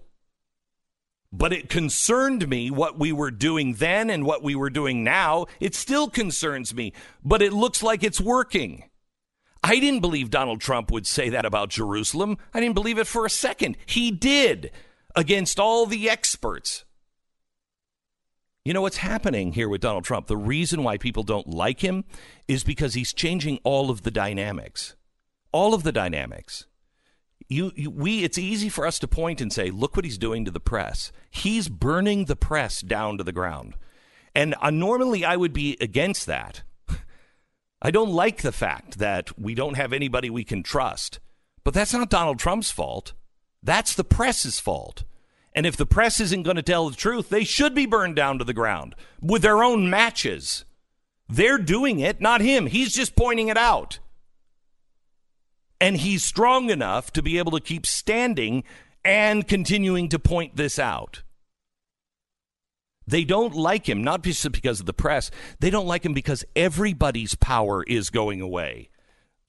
but 1.31 1.53
it 1.53 1.69
concerned 1.69 2.47
me 2.47 2.71
what 2.71 2.97
we 2.97 3.11
were 3.11 3.31
doing 3.31 3.73
then 3.75 4.09
and 4.09 4.25
what 4.25 4.43
we 4.43 4.55
were 4.55 4.69
doing 4.69 5.03
now. 5.03 5.45
It 5.59 5.75
still 5.75 6.09
concerns 6.09 6.73
me, 6.73 6.93
but 7.23 7.41
it 7.41 7.53
looks 7.53 7.83
like 7.83 8.03
it's 8.03 8.21
working. 8.21 8.83
I 9.63 9.79
didn't 9.79 10.01
believe 10.01 10.29
Donald 10.29 10.61
Trump 10.61 10.91
would 10.91 11.07
say 11.07 11.29
that 11.29 11.45
about 11.45 11.69
Jerusalem. 11.69 12.37
I 12.53 12.59
didn't 12.59 12.75
believe 12.75 12.97
it 12.97 13.07
for 13.07 13.25
a 13.25 13.29
second. 13.29 13.77
He 13.85 14.11
did 14.11 14.71
against 15.15 15.59
all 15.59 15.85
the 15.85 16.09
experts. 16.09 16.85
You 18.63 18.73
know 18.73 18.81
what's 18.81 18.97
happening 18.97 19.53
here 19.53 19.69
with 19.69 19.81
Donald 19.81 20.03
Trump? 20.03 20.27
The 20.27 20.37
reason 20.37 20.83
why 20.83 20.97
people 20.97 21.23
don't 21.23 21.47
like 21.47 21.81
him 21.81 22.05
is 22.47 22.63
because 22.63 22.93
he's 22.93 23.13
changing 23.13 23.59
all 23.63 23.89
of 23.89 24.03
the 24.03 24.11
dynamics. 24.11 24.95
All 25.51 25.73
of 25.73 25.83
the 25.83 25.91
dynamics. 25.91 26.66
You, 27.49 27.71
you, 27.75 27.89
we 27.89 28.23
it's 28.23 28.37
easy 28.37 28.69
for 28.69 28.85
us 28.85 28.99
to 28.99 29.07
point 29.07 29.39
and 29.39 29.51
say, 29.51 29.69
look 29.69 29.95
what 29.95 30.05
he's 30.05 30.17
doing 30.17 30.43
to 30.45 30.51
the 30.51 30.59
press. 30.59 31.11
He's 31.29 31.69
burning 31.69 32.25
the 32.25 32.35
press 32.35 32.81
down 32.81 33.17
to 33.17 33.23
the 33.23 33.31
ground. 33.31 33.75
And 34.35 34.55
uh, 34.61 34.69
normally 34.69 35.23
I 35.23 35.35
would 35.35 35.53
be 35.53 35.77
against 35.79 36.25
that. 36.25 36.63
I 37.81 37.91
don't 37.91 38.11
like 38.11 38.41
the 38.41 38.51
fact 38.51 38.99
that 38.99 39.39
we 39.39 39.55
don't 39.55 39.77
have 39.77 39.93
anybody 39.93 40.29
we 40.29 40.43
can 40.43 40.61
trust. 40.61 41.19
But 41.63 41.73
that's 41.73 41.93
not 41.93 42.09
Donald 42.09 42.39
Trump's 42.39 42.71
fault. 42.71 43.13
That's 43.63 43.93
the 43.93 44.03
press's 44.03 44.59
fault. 44.59 45.03
And 45.53 45.65
if 45.65 45.75
the 45.75 45.85
press 45.85 46.19
isn't 46.19 46.43
going 46.43 46.55
to 46.55 46.61
tell 46.61 46.89
the 46.89 46.95
truth, 46.95 47.29
they 47.29 47.43
should 47.43 47.73
be 47.73 47.85
burned 47.85 48.15
down 48.15 48.37
to 48.37 48.45
the 48.45 48.53
ground 48.53 48.95
with 49.21 49.41
their 49.41 49.63
own 49.63 49.89
matches. 49.89 50.65
They're 51.27 51.57
doing 51.57 51.99
it, 51.99 52.21
not 52.21 52.41
him. 52.41 52.67
He's 52.67 52.93
just 52.93 53.15
pointing 53.15 53.47
it 53.47 53.57
out. 53.57 53.99
And 55.79 55.97
he's 55.97 56.23
strong 56.23 56.69
enough 56.69 57.11
to 57.13 57.21
be 57.21 57.37
able 57.37 57.51
to 57.51 57.59
keep 57.59 57.85
standing 57.85 58.63
and 59.05 59.47
continuing 59.47 60.09
to 60.09 60.19
point 60.19 60.55
this 60.55 60.79
out. 60.79 61.23
They 63.07 63.23
don't 63.23 63.55
like 63.55 63.87
him, 63.87 64.03
not 64.03 64.21
just 64.21 64.51
because 64.51 64.81
of 64.81 64.85
the 64.85 64.93
press. 64.93 65.31
They 65.59 65.69
don't 65.69 65.87
like 65.87 66.05
him 66.05 66.13
because 66.13 66.43
everybody's 66.55 67.35
power 67.35 67.83
is 67.83 68.09
going 68.09 68.41
away. 68.41 68.89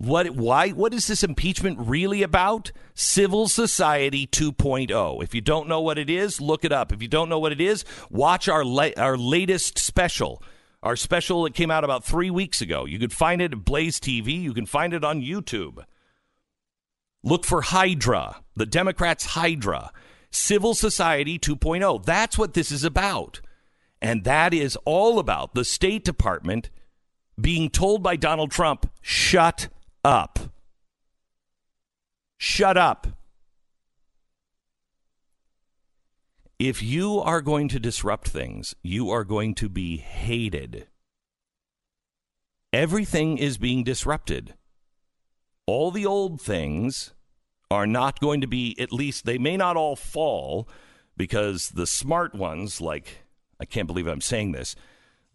What 0.01 0.31
why 0.31 0.69
what 0.71 0.95
is 0.95 1.09
this 1.09 1.25
impeachment 1.25 1.77
really 1.81 2.23
about? 2.23 2.71
Civil 2.95 3.49
society 3.49 4.29
2.0. 4.29 5.25
If 5.25 5.35
you 5.35 5.41
don't 5.41 5.69
know 5.69 5.81
what 5.81 5.99
it 5.99 6.09
is, 6.09 6.41
look 6.41 6.65
it 6.65 6.71
up. 6.71 6.93
If 6.93 7.03
you 7.03 7.09
don't 7.09 7.29
know 7.29 7.41
what 7.41 7.51
it 7.51 7.61
is, 7.61 7.85
watch 8.09 8.49
our 8.49 8.65
la- 8.65 8.97
our 8.97 9.17
latest 9.17 9.77
special. 9.77 10.41
Our 10.85 10.95
special 10.95 11.43
that 11.43 11.55
came 11.55 11.73
out 11.73 11.83
about 11.83 12.05
3 12.05 12.31
weeks 12.31 12.61
ago. 12.61 12.85
You 12.85 13.01
can 13.01 13.11
find 13.11 13.43
it 13.43 13.53
at 13.53 13.65
Blaze 13.65 13.99
TV, 13.99 14.41
you 14.41 14.55
can 14.55 14.67
find 14.67 14.95
it 14.95 15.03
on 15.03 15.21
YouTube. 15.21 15.83
Look 17.29 17.45
for 17.45 17.61
Hydra, 17.61 18.43
the 18.57 18.65
Democrats 18.65 19.27
Hydra. 19.27 19.93
Civil 20.31 20.75
Society 20.75 21.39
2.0. 21.39 22.03
That's 22.03 22.39
what 22.39 22.55
this 22.55 22.73
is 22.73 22.85
about. 22.85 23.43
And 24.01 24.25
that 24.25 24.55
is 24.55 24.79
all 24.87 25.19
about 25.19 25.55
the 25.55 25.65
State 25.65 26.05
Department 26.05 26.71
being 27.39 27.69
told 27.69 28.03
by 28.03 28.17
Donald 28.17 28.51
Trump, 28.51 28.91
shut 29.03 29.69
up. 30.03 30.39
Shut 32.39 32.79
up. 32.79 33.09
If 36.59 36.83
you 36.83 37.21
are 37.21 37.43
going 37.43 37.69
to 37.69 37.79
disrupt 37.79 38.29
things, 38.29 38.75
you 38.83 39.11
are 39.11 39.25
going 39.25 39.55
to 39.57 39.69
be 39.69 39.99
hated. 39.99 40.87
Everything 42.73 43.37
is 43.37 43.59
being 43.59 43.85
disrupted. 43.85 44.55
All 45.67 45.91
the 45.91 46.07
old 46.07 46.41
things 46.41 47.13
are 47.71 47.87
not 47.87 48.21
going 48.21 48.41
to 48.41 48.47
be, 48.47 48.75
at 48.79 48.93
least, 48.93 49.25
they 49.25 49.39
may 49.39 49.57
not 49.57 49.77
all 49.77 49.97
fall 49.97 50.69
because 51.17 51.71
the 51.71 51.87
smart 51.87 52.35
ones, 52.35 52.81
like 52.81 53.25
I 53.61 53.65
can't 53.65 53.87
believe 53.87 54.07
I'm 54.07 54.21
saying 54.21 54.53
this, 54.53 54.75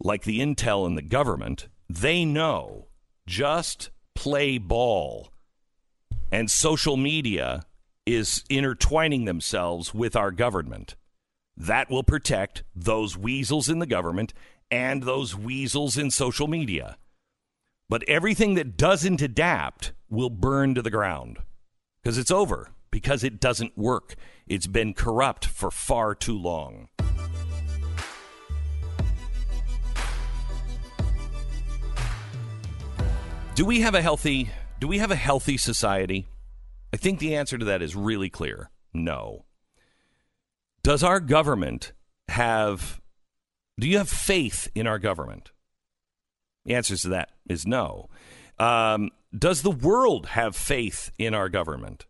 like 0.00 0.24
the 0.24 0.40
intel 0.40 0.86
and 0.86 0.96
the 0.96 1.02
government, 1.02 1.68
they 1.88 2.24
know 2.24 2.86
just 3.26 3.90
play 4.14 4.58
ball. 4.58 5.30
And 6.32 6.50
social 6.50 6.96
media 6.96 7.64
is 8.06 8.44
intertwining 8.50 9.24
themselves 9.24 9.94
with 9.94 10.16
our 10.16 10.30
government. 10.30 10.96
That 11.56 11.88
will 11.88 12.02
protect 12.02 12.64
those 12.74 13.16
weasels 13.16 13.68
in 13.68 13.78
the 13.78 13.86
government 13.86 14.34
and 14.70 15.04
those 15.04 15.36
weasels 15.36 15.96
in 15.96 16.10
social 16.10 16.48
media. 16.48 16.96
But 17.88 18.02
everything 18.08 18.54
that 18.54 18.76
doesn't 18.76 19.22
adapt 19.22 19.92
will 20.08 20.30
burn 20.30 20.74
to 20.74 20.82
the 20.82 20.90
ground 20.90 21.38
because 22.04 22.18
it's 22.18 22.30
over, 22.30 22.68
because 22.90 23.24
it 23.24 23.40
doesn't 23.40 23.78
work. 23.78 24.14
It's 24.46 24.66
been 24.66 24.92
corrupt 24.92 25.46
for 25.46 25.70
far 25.70 26.14
too 26.14 26.38
long. 26.38 26.88
Do 33.54 33.64
we 33.64 33.80
have 33.80 33.94
a 33.94 34.02
healthy 34.02 34.50
do 34.80 34.88
we 34.88 34.98
have 34.98 35.10
a 35.10 35.16
healthy 35.16 35.56
society? 35.56 36.26
I 36.92 36.98
think 36.98 37.20
the 37.20 37.36
answer 37.36 37.56
to 37.56 37.64
that 37.64 37.80
is 37.80 37.96
really 37.96 38.28
clear. 38.28 38.70
No. 38.92 39.46
Does 40.82 41.02
our 41.02 41.20
government 41.20 41.92
have 42.28 43.00
do 43.80 43.88
you 43.88 43.96
have 43.96 44.10
faith 44.10 44.68
in 44.74 44.86
our 44.86 44.98
government? 44.98 45.52
The 46.66 46.74
answer 46.74 46.96
to 46.96 47.08
that 47.10 47.30
is 47.48 47.66
no. 47.66 48.10
Um, 48.58 49.10
does 49.36 49.62
the 49.62 49.70
world 49.70 50.26
have 50.26 50.54
faith 50.54 51.10
in 51.18 51.34
our 51.34 51.48
government? 51.48 52.06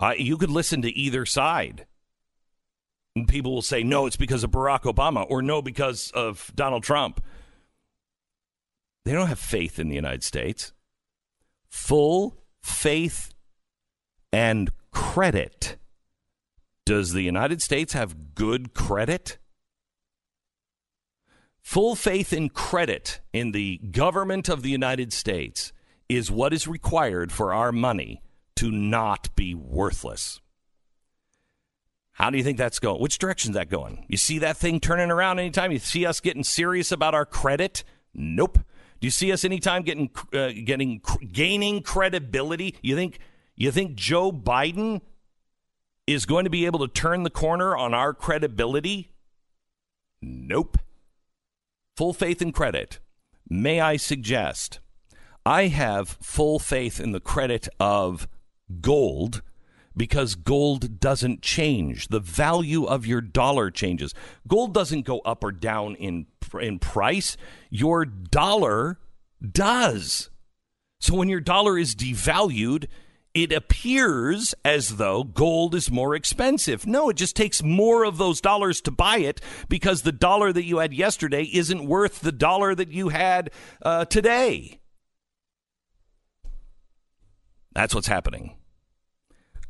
Uh, 0.00 0.14
you 0.16 0.36
could 0.36 0.50
listen 0.50 0.82
to 0.82 0.90
either 0.98 1.24
side. 1.24 1.86
And 3.14 3.28
people 3.28 3.54
will 3.54 3.62
say, 3.62 3.82
no, 3.82 4.06
it's 4.06 4.16
because 4.16 4.42
of 4.42 4.50
Barack 4.50 4.82
Obama, 4.82 5.24
or 5.28 5.42
no, 5.42 5.62
because 5.62 6.10
of 6.12 6.50
Donald 6.54 6.82
Trump. 6.82 7.22
They 9.04 9.12
don't 9.12 9.28
have 9.28 9.38
faith 9.38 9.78
in 9.78 9.88
the 9.88 9.94
United 9.94 10.24
States. 10.24 10.72
Full 11.68 12.38
faith 12.62 13.34
and 14.32 14.70
credit. 14.90 15.76
Does 16.84 17.12
the 17.12 17.22
United 17.22 17.62
States 17.62 17.92
have 17.92 18.34
good 18.34 18.74
credit? 18.74 19.38
Full 21.62 21.94
faith 21.94 22.32
and 22.32 22.52
credit 22.52 23.20
in 23.32 23.52
the 23.52 23.78
government 23.78 24.48
of 24.48 24.62
the 24.62 24.70
United 24.70 25.12
States 25.12 25.72
is 26.08 26.30
what 26.30 26.52
is 26.52 26.68
required 26.68 27.32
for 27.32 27.54
our 27.54 27.72
money 27.72 28.20
to 28.56 28.70
not 28.70 29.34
be 29.36 29.54
worthless. 29.54 30.40
How 32.12 32.30
do 32.30 32.36
you 32.36 32.44
think 32.44 32.58
that's 32.58 32.78
going? 32.78 33.00
Which 33.00 33.18
direction 33.18 33.52
is 33.52 33.54
that 33.54 33.70
going? 33.70 34.04
You 34.08 34.18
see 34.18 34.38
that 34.40 34.56
thing 34.56 34.80
turning 34.80 35.10
around 35.10 35.38
anytime 35.38 35.72
you 35.72 35.78
see 35.78 36.04
us 36.04 36.20
getting 36.20 36.44
serious 36.44 36.92
about 36.92 37.14
our 37.14 37.24
credit? 37.24 37.84
Nope. 38.12 38.58
Do 39.00 39.06
you 39.06 39.10
see 39.10 39.32
us 39.32 39.44
anytime 39.44 39.82
getting 39.82 40.10
uh, 40.32 40.50
getting 40.64 41.00
gaining 41.32 41.82
credibility? 41.82 42.76
You 42.82 42.94
think 42.94 43.18
you 43.56 43.72
think 43.72 43.94
Joe 43.94 44.30
Biden 44.30 45.00
is 46.06 46.26
going 46.26 46.44
to 46.44 46.50
be 46.50 46.66
able 46.66 46.80
to 46.80 46.88
turn 46.88 47.22
the 47.22 47.30
corner 47.30 47.76
on 47.76 47.94
our 47.94 48.12
credibility? 48.12 49.12
Nope. 50.20 50.78
Full 51.96 52.14
faith 52.14 52.40
and 52.40 52.54
credit. 52.54 53.00
May 53.48 53.80
I 53.80 53.96
suggest 53.96 54.80
I 55.44 55.66
have 55.66 56.08
full 56.20 56.58
faith 56.58 57.00
in 57.00 57.12
the 57.12 57.20
credit 57.20 57.68
of 57.78 58.28
gold 58.80 59.42
because 59.96 60.34
gold 60.34 61.00
doesn't 61.00 61.42
change. 61.42 62.08
The 62.08 62.20
value 62.20 62.84
of 62.84 63.06
your 63.06 63.20
dollar 63.20 63.70
changes. 63.70 64.14
Gold 64.48 64.72
doesn't 64.72 65.02
go 65.02 65.18
up 65.20 65.44
or 65.44 65.52
down 65.52 65.94
in 65.96 66.26
in 66.60 66.78
price. 66.78 67.36
Your 67.70 68.04
dollar 68.04 68.98
does. 69.46 70.30
So 71.00 71.14
when 71.16 71.28
your 71.28 71.40
dollar 71.40 71.76
is 71.76 71.94
devalued, 71.94 72.86
it 73.34 73.52
appears 73.52 74.54
as 74.64 74.96
though 74.96 75.24
gold 75.24 75.74
is 75.74 75.90
more 75.90 76.14
expensive. 76.14 76.86
No, 76.86 77.08
it 77.08 77.16
just 77.16 77.34
takes 77.34 77.62
more 77.62 78.04
of 78.04 78.18
those 78.18 78.40
dollars 78.40 78.80
to 78.82 78.90
buy 78.90 79.18
it 79.18 79.40
because 79.68 80.02
the 80.02 80.12
dollar 80.12 80.52
that 80.52 80.64
you 80.64 80.78
had 80.78 80.92
yesterday 80.92 81.44
isn't 81.44 81.86
worth 81.86 82.20
the 82.20 82.32
dollar 82.32 82.74
that 82.74 82.92
you 82.92 83.08
had 83.08 83.50
uh, 83.82 84.04
today. 84.04 84.80
That's 87.74 87.94
what's 87.94 88.08
happening. 88.08 88.56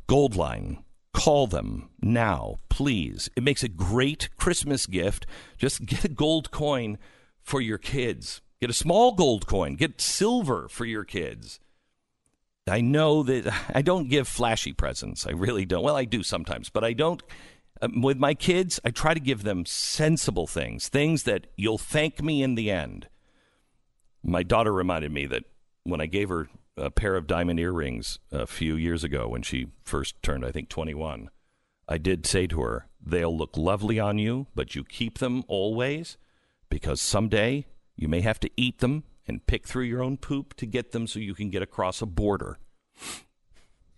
Goldline. 0.07 0.83
Call 1.13 1.45
them 1.47 1.89
now, 2.01 2.59
please. 2.69 3.29
It 3.37 3.43
makes 3.43 3.63
a 3.63 3.69
great 3.69 4.29
Christmas 4.35 4.87
gift. 4.87 5.25
Just 5.57 5.85
get 5.85 6.03
a 6.03 6.09
gold 6.09 6.51
coin 6.51 6.97
for 7.41 7.61
your 7.61 7.77
kids. 7.77 8.41
Get 8.59 8.69
a 8.69 8.73
small 8.73 9.13
gold 9.13 9.47
coin. 9.47 9.75
Get 9.75 10.01
silver 10.01 10.67
for 10.67 10.85
your 10.85 11.03
kids. 11.05 11.59
I 12.67 12.81
know 12.81 13.23
that 13.23 13.53
I 13.73 13.81
don't 13.81 14.09
give 14.09 14.27
flashy 14.27 14.73
presents. 14.73 15.27
I 15.27 15.31
really 15.31 15.65
don't. 15.65 15.83
Well, 15.83 15.95
I 15.95 16.05
do 16.05 16.23
sometimes, 16.23 16.69
but 16.69 16.83
I 16.83 16.93
don't. 16.93 17.21
Um, 17.81 18.01
with 18.01 18.17
my 18.17 18.33
kids, 18.33 18.79
I 18.85 18.91
try 18.91 19.13
to 19.13 19.19
give 19.19 19.43
them 19.43 19.65
sensible 19.65 20.47
things, 20.47 20.89
things 20.89 21.23
that 21.23 21.47
you'll 21.57 21.77
thank 21.77 22.21
me 22.21 22.43
in 22.43 22.55
the 22.55 22.71
end. 22.71 23.07
My 24.23 24.43
daughter 24.43 24.71
reminded 24.71 25.11
me 25.11 25.25
that 25.27 25.43
when 25.83 25.99
I 25.99 26.05
gave 26.05 26.29
her 26.29 26.47
a 26.77 26.89
pair 26.89 27.15
of 27.15 27.27
diamond 27.27 27.59
earrings 27.59 28.19
a 28.31 28.47
few 28.47 28.75
years 28.75 29.03
ago 29.03 29.27
when 29.27 29.41
she 29.41 29.67
first 29.83 30.21
turned, 30.23 30.45
I 30.45 30.51
think, 30.51 30.69
21. 30.69 31.29
I 31.87 31.97
did 31.97 32.25
say 32.25 32.47
to 32.47 32.61
her, 32.61 32.87
they'll 33.05 33.35
look 33.35 33.57
lovely 33.57 33.99
on 33.99 34.17
you, 34.17 34.47
but 34.55 34.73
you 34.73 34.83
keep 34.83 35.19
them 35.19 35.43
always 35.47 36.17
because 36.69 37.01
someday 37.01 37.65
you 37.95 38.07
may 38.07 38.21
have 38.21 38.39
to 38.39 38.49
eat 38.55 38.79
them 38.79 39.03
and 39.27 39.45
pick 39.45 39.67
through 39.67 39.85
your 39.85 40.03
own 40.03 40.17
poop 40.17 40.53
to 40.55 40.65
get 40.65 40.91
them 40.91 41.07
so 41.07 41.19
you 41.19 41.33
can 41.33 41.49
get 41.49 41.61
across 41.61 42.01
a 42.01 42.05
border. 42.05 42.57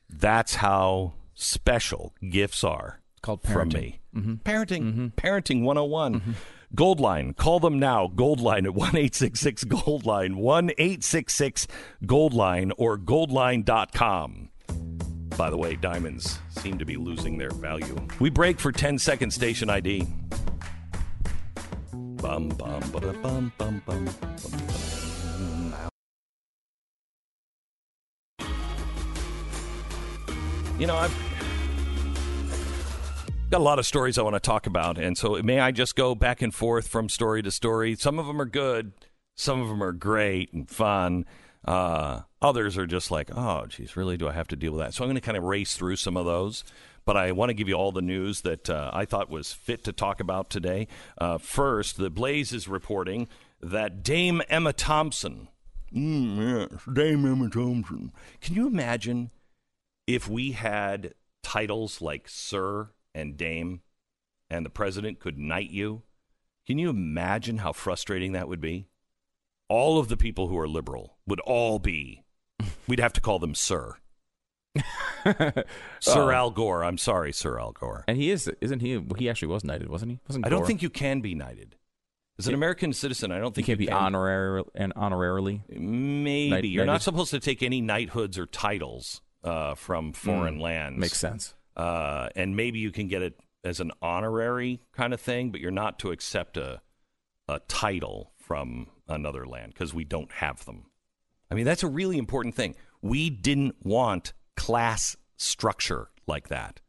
That's 0.10 0.55
how 0.55 1.13
special 1.34 2.13
gifts 2.29 2.63
are. 2.63 3.01
called 3.22 3.41
from 3.41 3.70
parenting. 3.70 4.00
Mm-hmm. 4.15 4.32
me. 4.32 4.38
Parenting, 4.44 5.13
parenting 5.13 5.63
101. 5.63 6.36
Goldline, 6.75 7.36
call 7.36 7.60
them 7.60 7.79
now. 7.79 8.08
Goldline 8.08 8.65
at 8.65 8.74
1 8.74 8.89
866 8.89 9.63
Goldline, 9.65 10.36
1 10.36 10.72
866 10.72 11.67
Goldline 12.03 12.72
or 12.77 12.98
goldline.com. 12.98 14.50
By 15.38 15.50
the 15.50 15.58
way, 15.58 15.75
diamonds 15.75 16.39
seem 16.50 16.77
to 16.77 16.86
be 16.86 16.96
losing 16.96 17.38
their 17.38 17.51
value. 17.51 17.96
We 18.20 18.29
break 18.29 18.60
for 18.60 18.72
10 18.72 18.98
second 19.00 19.32
station 19.32 19.70
ID. 19.70 20.08
Bum, 21.91 22.50
bum, 22.50 22.82
ba 22.91 23.00
bum, 23.00 23.22
bum, 23.22 23.51
bum, 23.58 23.82
bum, 23.86 24.05
bum. 24.22 25.04
You 30.77 30.88
know, 30.88 30.98
I've 30.98 31.15
got 33.50 33.62
a 33.62 33.63
lot 33.63 33.79
of 33.79 33.86
stories 33.86 34.17
I 34.17 34.24
want 34.24 34.36
to 34.36 34.41
talk 34.41 34.67
about, 34.67 34.98
and 34.98 35.17
so 35.17 35.41
may 35.41 35.62
I 35.62 35.72
just 35.72 35.96
go 35.96 36.15
back 36.15 36.41
and 36.41 36.53
forth 36.53 36.89
from 36.89 37.08
story 37.08 37.41
to 37.44 37.51
story? 37.51 37.96
Some 37.96 38.20
of 38.20 38.27
them 38.27 38.41
are 38.41 38.46
good, 38.46 38.91
some 39.36 39.62
of 39.62 39.70
them 39.70 39.82
are 39.82 39.94
great 39.94 40.51
and 40.51 40.70
fun. 40.70 41.25
Uh, 41.63 42.24
others 42.41 42.77
are 42.77 42.86
just 42.86 43.10
like, 43.10 43.29
oh, 43.34 43.67
geez, 43.67 43.96
really? 43.96 44.17
Do 44.17 44.27
I 44.27 44.34
have 44.34 44.50
to 44.50 44.58
deal 44.58 44.74
with 44.74 44.82
that? 44.82 44.94
So 44.94 45.05
I'm 45.05 45.08
going 45.08 45.15
to 45.15 45.22
kind 45.22 45.38
of 45.38 45.46
race 45.46 45.77
through 45.77 45.96
some 45.96 46.17
of 46.17 46.25
those. 46.25 46.65
But 47.05 47.15
I 47.15 47.32
want 47.32 47.51
to 47.51 47.53
give 47.53 47.70
you 47.70 47.75
all 47.75 47.94
the 47.94 48.01
news 48.01 48.41
that 48.41 48.70
uh, 48.70 48.91
I 48.91 49.05
thought 49.05 49.29
was 49.29 49.53
fit 49.53 49.84
to 49.86 49.94
talk 49.94 50.20
about 50.20 50.50
today. 50.50 50.89
Uh, 51.17 51.38
first, 51.38 51.96
the 51.96 52.10
Blaze 52.10 52.51
is 52.51 52.67
reporting 52.67 53.29
that 53.62 54.03
Dame 54.03 54.41
Emma 54.50 54.74
Thompson. 54.74 55.48
Mm, 55.96 56.70
yes, 56.72 56.82
Dame 56.91 57.25
Emma 57.25 57.50
Thompson. 57.50 58.12
Can 58.41 58.55
you 58.55 58.67
imagine 58.67 59.32
if 60.07 60.27
we 60.27 60.51
had 60.51 61.13
titles 61.43 62.01
like 62.01 62.27
Sir 62.27 62.89
and 63.13 63.38
Dame 63.38 63.81
and 64.50 64.65
the 64.65 64.69
president 64.69 65.19
could 65.19 65.38
knight 65.38 65.69
you? 65.69 66.03
Can 66.67 66.79
you 66.79 66.89
imagine 66.89 67.59
how 67.59 67.74
frustrating 67.74 68.31
that 68.31 68.47
would 68.47 68.62
be? 68.62 68.88
All 69.69 70.00
of 70.00 70.07
the 70.07 70.17
people 70.17 70.47
who 70.47 70.57
are 70.57 70.67
liberal 70.67 71.17
would 71.25 71.39
all 71.41 71.79
be, 71.79 72.24
we'd 72.88 73.00
have 73.00 73.13
to 73.13 73.21
call 73.21 73.39
them 73.39 73.55
Sir. 73.55 73.95
Sir 75.24 75.63
oh. 76.07 76.31
Al 76.31 76.51
Gore. 76.51 76.83
I'm 76.83 76.97
sorry, 76.97 77.31
Sir 77.31 77.59
Al 77.59 77.71
Gore. 77.71 78.03
And 78.07 78.17
he 78.17 78.29
is, 78.29 78.51
isn't 78.62 78.81
he? 78.81 79.01
He 79.17 79.29
actually 79.29 79.47
was 79.47 79.63
knighted, 79.63 79.89
wasn't 79.89 80.12
he? 80.12 80.19
Wasn't 80.27 80.45
I 80.45 80.50
don't 80.50 80.59
Gore? 80.59 80.67
think 80.67 80.81
you 80.81 80.89
can 80.89 81.21
be 81.21 81.33
knighted. 81.33 81.75
As 82.38 82.47
an 82.47 82.53
American 82.53 82.91
citizen, 82.91 83.31
I 83.31 83.38
don't 83.38 83.47
you 83.47 83.51
think 83.53 83.67
can't 83.67 83.79
be 83.79 83.85
can. 83.85 83.95
honorary 83.95 84.63
and 84.75 84.93
honorarily. 84.95 85.62
Maybe. 85.69 86.50
Knight- 86.50 86.65
You're 86.65 86.85
not 86.85 87.01
supposed 87.01 87.31
to 87.31 87.39
take 87.39 87.63
any 87.63 87.79
knighthoods 87.79 88.38
or 88.38 88.45
titles 88.45 89.21
uh, 89.45 89.75
from 89.75 90.11
foreign 90.11 90.57
Mm, 90.57 90.61
lands. 90.61 90.99
Makes 90.99 91.19
sense. 91.19 91.53
uh, 91.77 92.27
and 92.35 92.55
maybe 92.57 92.79
you 92.79 92.91
can 92.91 93.07
get 93.07 93.21
it 93.21 93.39
as 93.63 93.79
an 93.79 93.91
honorary 94.01 94.81
kind 94.91 95.13
of 95.13 95.21
thing, 95.21 95.51
but 95.51 95.61
you're 95.61 95.71
not 95.71 95.97
to 95.99 96.11
accept 96.11 96.57
a 96.57 96.81
a 97.47 97.59
title 97.67 98.31
from 98.39 98.87
another 99.07 99.45
land 99.45 99.71
because 99.73 99.93
we 99.93 100.03
don't 100.03 100.31
have 100.31 100.65
them. 100.65 100.85
I 101.51 101.53
mean, 101.55 101.65
that's 101.65 101.83
a 101.83 101.87
really 101.87 102.17
important 102.17 102.55
thing. 102.55 102.75
We 103.03 103.29
didn't 103.29 103.75
want 103.85 104.33
class 104.57 105.15
structure 105.37 106.09
like 106.25 106.47
that. 106.49 106.81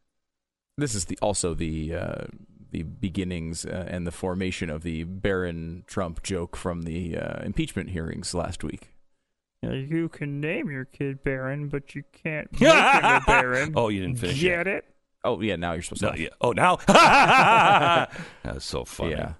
This 0.79 0.95
is 0.95 1.05
the 1.05 1.17
also 1.21 1.53
the 1.53 1.93
uh, 1.95 2.25
the 2.71 2.83
beginnings 2.83 3.65
uh, 3.65 3.85
and 3.87 4.05
the 4.07 4.11
formation 4.11 4.69
of 4.71 4.81
the 4.83 5.03
Barron 5.03 5.83
Trump 5.87 6.23
joke 6.23 6.55
from 6.57 6.83
the 6.83 7.17
uh, 7.17 7.43
impeachment 7.43 7.91
hearings 7.91 8.33
last 8.33 8.63
week. 8.63 8.93
You 9.73 10.09
can 10.09 10.39
name 10.39 10.69
your 10.69 10.85
kid 10.85 11.23
Barron, 11.23 11.67
but 11.69 11.93
you 11.95 12.03
can't 12.11 12.51
make 12.53 12.61
him 12.61 12.69
a 12.71 13.21
Baron. 13.27 13.73
Oh, 13.75 13.89
you 13.89 14.01
didn't 14.01 14.19
finish 14.19 14.39
Get 14.41 14.67
it? 14.67 14.85
Oh 15.23 15.41
yeah, 15.41 15.55
now 15.55 15.73
you're 15.73 15.81
supposed 15.81 16.01
No, 16.03 16.11
to. 16.11 16.19
yeah. 16.21 16.29
Oh, 16.41 16.51
now 16.51 16.75
that's 18.43 18.65
so 18.65 18.85
funny. 18.85 19.11
Yeah. 19.11 19.33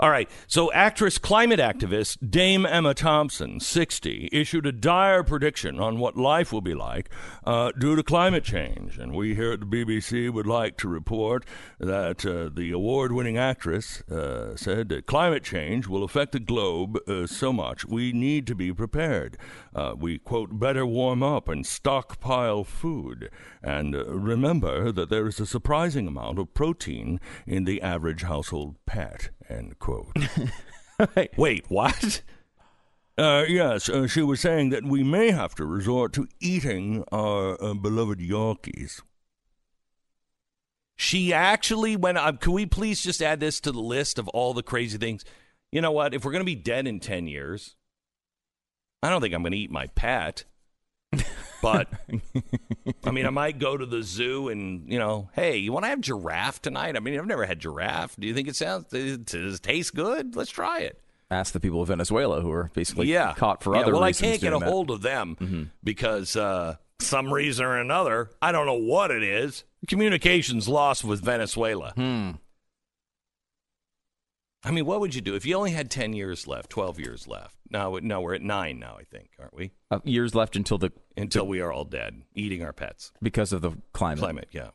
All 0.00 0.10
right. 0.10 0.28
So, 0.46 0.72
actress 0.72 1.18
climate 1.18 1.60
activist 1.60 2.30
Dame 2.30 2.66
Emma 2.66 2.94
Thompson, 2.94 3.60
60, 3.60 4.28
issued 4.32 4.66
a 4.66 4.72
dire 4.72 5.22
prediction 5.22 5.80
on 5.80 5.98
what 5.98 6.16
life 6.16 6.52
will 6.52 6.60
be 6.60 6.74
like 6.74 7.10
uh, 7.44 7.72
due 7.78 7.96
to 7.96 8.02
climate 8.02 8.44
change. 8.44 8.98
And 8.98 9.14
we 9.14 9.34
here 9.34 9.52
at 9.52 9.60
the 9.60 9.66
BBC 9.66 10.32
would 10.32 10.46
like 10.46 10.76
to 10.78 10.88
report 10.88 11.44
that 11.78 12.24
uh, 12.24 12.50
the 12.54 12.70
award 12.72 13.12
winning 13.12 13.38
actress 13.38 14.02
uh, 14.10 14.56
said 14.56 14.88
that 14.88 15.06
climate 15.06 15.44
change 15.44 15.86
will 15.86 16.04
affect 16.04 16.32
the 16.32 16.40
globe 16.40 16.98
uh, 17.08 17.26
so 17.26 17.52
much 17.52 17.84
we 17.86 18.12
need 18.12 18.46
to 18.46 18.54
be 18.54 18.72
prepared. 18.72 19.36
Uh, 19.74 19.94
we, 19.96 20.18
quote, 20.18 20.58
better 20.58 20.84
warm 20.86 21.22
up 21.22 21.48
and 21.48 21.66
stockpile 21.66 22.64
food. 22.64 23.30
And 23.62 23.94
uh, 23.94 24.04
remember 24.06 24.92
that 24.92 25.10
there 25.10 25.26
is 25.26 25.40
a 25.40 25.46
surprising 25.46 26.06
amount 26.06 26.38
of 26.38 26.54
protein 26.54 27.20
in 27.46 27.64
the 27.64 27.82
average 27.82 28.22
household 28.22 28.76
pet, 28.86 29.30
end 29.48 29.78
quote. 29.78 30.16
Wait, 31.36 31.64
what? 31.68 32.22
Uh, 33.16 33.44
yes, 33.48 33.88
uh, 33.88 34.06
she 34.06 34.22
was 34.22 34.40
saying 34.40 34.70
that 34.70 34.84
we 34.84 35.02
may 35.02 35.32
have 35.32 35.54
to 35.56 35.64
resort 35.64 36.12
to 36.12 36.28
eating 36.40 37.04
our 37.10 37.62
uh, 37.62 37.74
beloved 37.74 38.20
Yorkies. 38.20 39.02
She 40.96 41.32
actually 41.32 41.96
went. 41.96 42.18
Uh, 42.18 42.32
can 42.32 42.52
we 42.52 42.66
please 42.66 43.02
just 43.02 43.22
add 43.22 43.40
this 43.40 43.60
to 43.60 43.72
the 43.72 43.80
list 43.80 44.18
of 44.18 44.28
all 44.28 44.54
the 44.54 44.62
crazy 44.62 44.98
things? 44.98 45.24
You 45.72 45.80
know 45.80 45.92
what? 45.92 46.14
If 46.14 46.24
we're 46.24 46.32
going 46.32 46.40
to 46.40 46.46
be 46.46 46.54
dead 46.54 46.86
in 46.86 47.00
10 47.00 47.26
years, 47.26 47.76
I 49.02 49.10
don't 49.10 49.20
think 49.20 49.34
I'm 49.34 49.42
going 49.42 49.52
to 49.52 49.58
eat 49.58 49.70
my 49.70 49.86
pet. 49.88 50.44
But 51.60 51.88
I 53.04 53.10
mean, 53.10 53.26
I 53.26 53.30
might 53.30 53.58
go 53.58 53.76
to 53.76 53.84
the 53.84 54.02
zoo 54.02 54.48
and 54.48 54.90
you 54.90 54.98
know, 54.98 55.28
hey, 55.32 55.56
you 55.56 55.72
want 55.72 55.84
to 55.84 55.88
have 55.88 56.00
giraffe 56.00 56.62
tonight? 56.62 56.96
I 56.96 57.00
mean, 57.00 57.18
I've 57.18 57.26
never 57.26 57.46
had 57.46 57.58
giraffe. 57.58 58.16
Do 58.16 58.26
you 58.26 58.34
think 58.34 58.48
it 58.48 58.56
sounds 58.56 58.86
does 58.86 59.54
it 59.56 59.62
taste 59.62 59.94
good? 59.94 60.36
Let's 60.36 60.50
try 60.50 60.80
it. 60.80 61.00
Ask 61.30 61.52
the 61.52 61.60
people 61.60 61.82
of 61.82 61.88
Venezuela 61.88 62.40
who 62.40 62.50
are 62.50 62.70
basically 62.74 63.08
yeah, 63.08 63.34
caught 63.34 63.62
for 63.62 63.74
yeah, 63.74 63.82
other 63.82 63.92
well. 63.92 64.04
I 64.04 64.12
can't 64.12 64.40
get 64.40 64.48
a 64.48 64.50
that. 64.52 64.60
Mm-hmm. 64.60 64.68
hold 64.68 64.90
of 64.90 65.02
them 65.02 65.70
because 65.84 66.36
uh, 66.36 66.76
some 67.00 67.32
reason 67.32 67.66
or 67.66 67.78
another, 67.78 68.30
I 68.40 68.52
don't 68.52 68.64
know 68.64 68.74
what 68.74 69.10
it 69.10 69.22
is. 69.22 69.64
Communications 69.88 70.68
lost 70.68 71.04
with 71.04 71.22
Venezuela. 71.22 71.92
Hmm. 71.96 72.30
I 74.64 74.70
mean, 74.72 74.86
what 74.86 75.00
would 75.00 75.14
you 75.14 75.20
do 75.20 75.34
if 75.36 75.46
you 75.46 75.54
only 75.56 75.70
had 75.70 75.90
ten 75.90 76.12
years 76.12 76.46
left, 76.46 76.68
twelve 76.70 76.98
years 76.98 77.28
left? 77.28 77.56
Now, 77.70 77.98
no, 78.02 78.20
we're 78.20 78.34
at 78.34 78.42
nine 78.42 78.78
now. 78.78 78.96
I 78.98 79.04
think, 79.04 79.30
aren't 79.38 79.54
we? 79.54 79.72
Uh, 79.90 80.00
years 80.04 80.34
left 80.34 80.56
until 80.56 80.78
the 80.78 80.90
Until 81.16 81.46
we 81.46 81.60
are 81.60 81.70
all 81.72 81.84
dead, 81.84 82.22
eating 82.34 82.62
our 82.64 82.72
pets. 82.72 83.12
because 83.22 83.52
of 83.52 83.60
the 83.62 83.72
climate. 83.92 84.18
Climate, 84.20 84.48
yeah. 84.52 84.70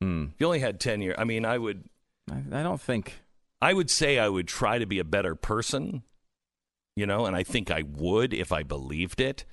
Hmm. 0.00 0.24
If 0.34 0.40
you 0.40 0.46
only 0.46 0.58
had 0.60 0.80
ten 0.80 1.00
years, 1.02 1.14
I 1.18 1.24
mean, 1.24 1.44
I 1.44 1.56
would, 1.58 1.84
I, 2.30 2.42
I 2.52 2.62
don't 2.62 2.80
think. 2.80 3.14
I 3.62 3.72
would 3.72 3.90
say 3.90 4.18
I 4.18 4.28
would 4.28 4.48
try 4.48 4.78
to 4.78 4.86
be 4.86 4.98
a 4.98 5.04
better 5.04 5.34
person, 5.34 6.02
you 6.96 7.06
know, 7.06 7.26
and 7.26 7.34
I 7.36 7.42
think 7.42 7.70
I 7.70 7.82
would 7.82 8.34
if 8.34 8.52
I 8.52 8.62
believed 8.64 9.20
it. 9.20 9.44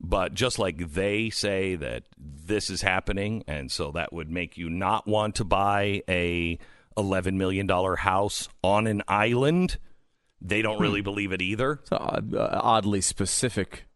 But 0.00 0.34
just 0.34 0.58
like 0.58 0.92
they 0.92 1.30
say 1.30 1.76
that 1.76 2.04
this 2.18 2.68
is 2.70 2.82
happening, 2.82 3.42
and 3.46 3.70
so 3.70 3.90
that 3.92 4.12
would 4.12 4.30
make 4.30 4.58
you 4.58 4.68
not 4.68 5.06
want 5.06 5.36
to 5.36 5.44
buy 5.44 6.02
a 6.08 6.58
eleven 6.96 7.38
million 7.38 7.66
dollar 7.66 7.96
house 7.96 8.48
on 8.62 8.86
an 8.86 9.02
island. 9.08 9.78
They 10.40 10.60
don't 10.62 10.80
really 10.80 11.02
believe 11.02 11.32
it 11.32 11.40
either. 11.40 11.74
It's 11.82 11.92
an 11.92 12.34
oddly 12.36 13.00
specific 13.00 13.86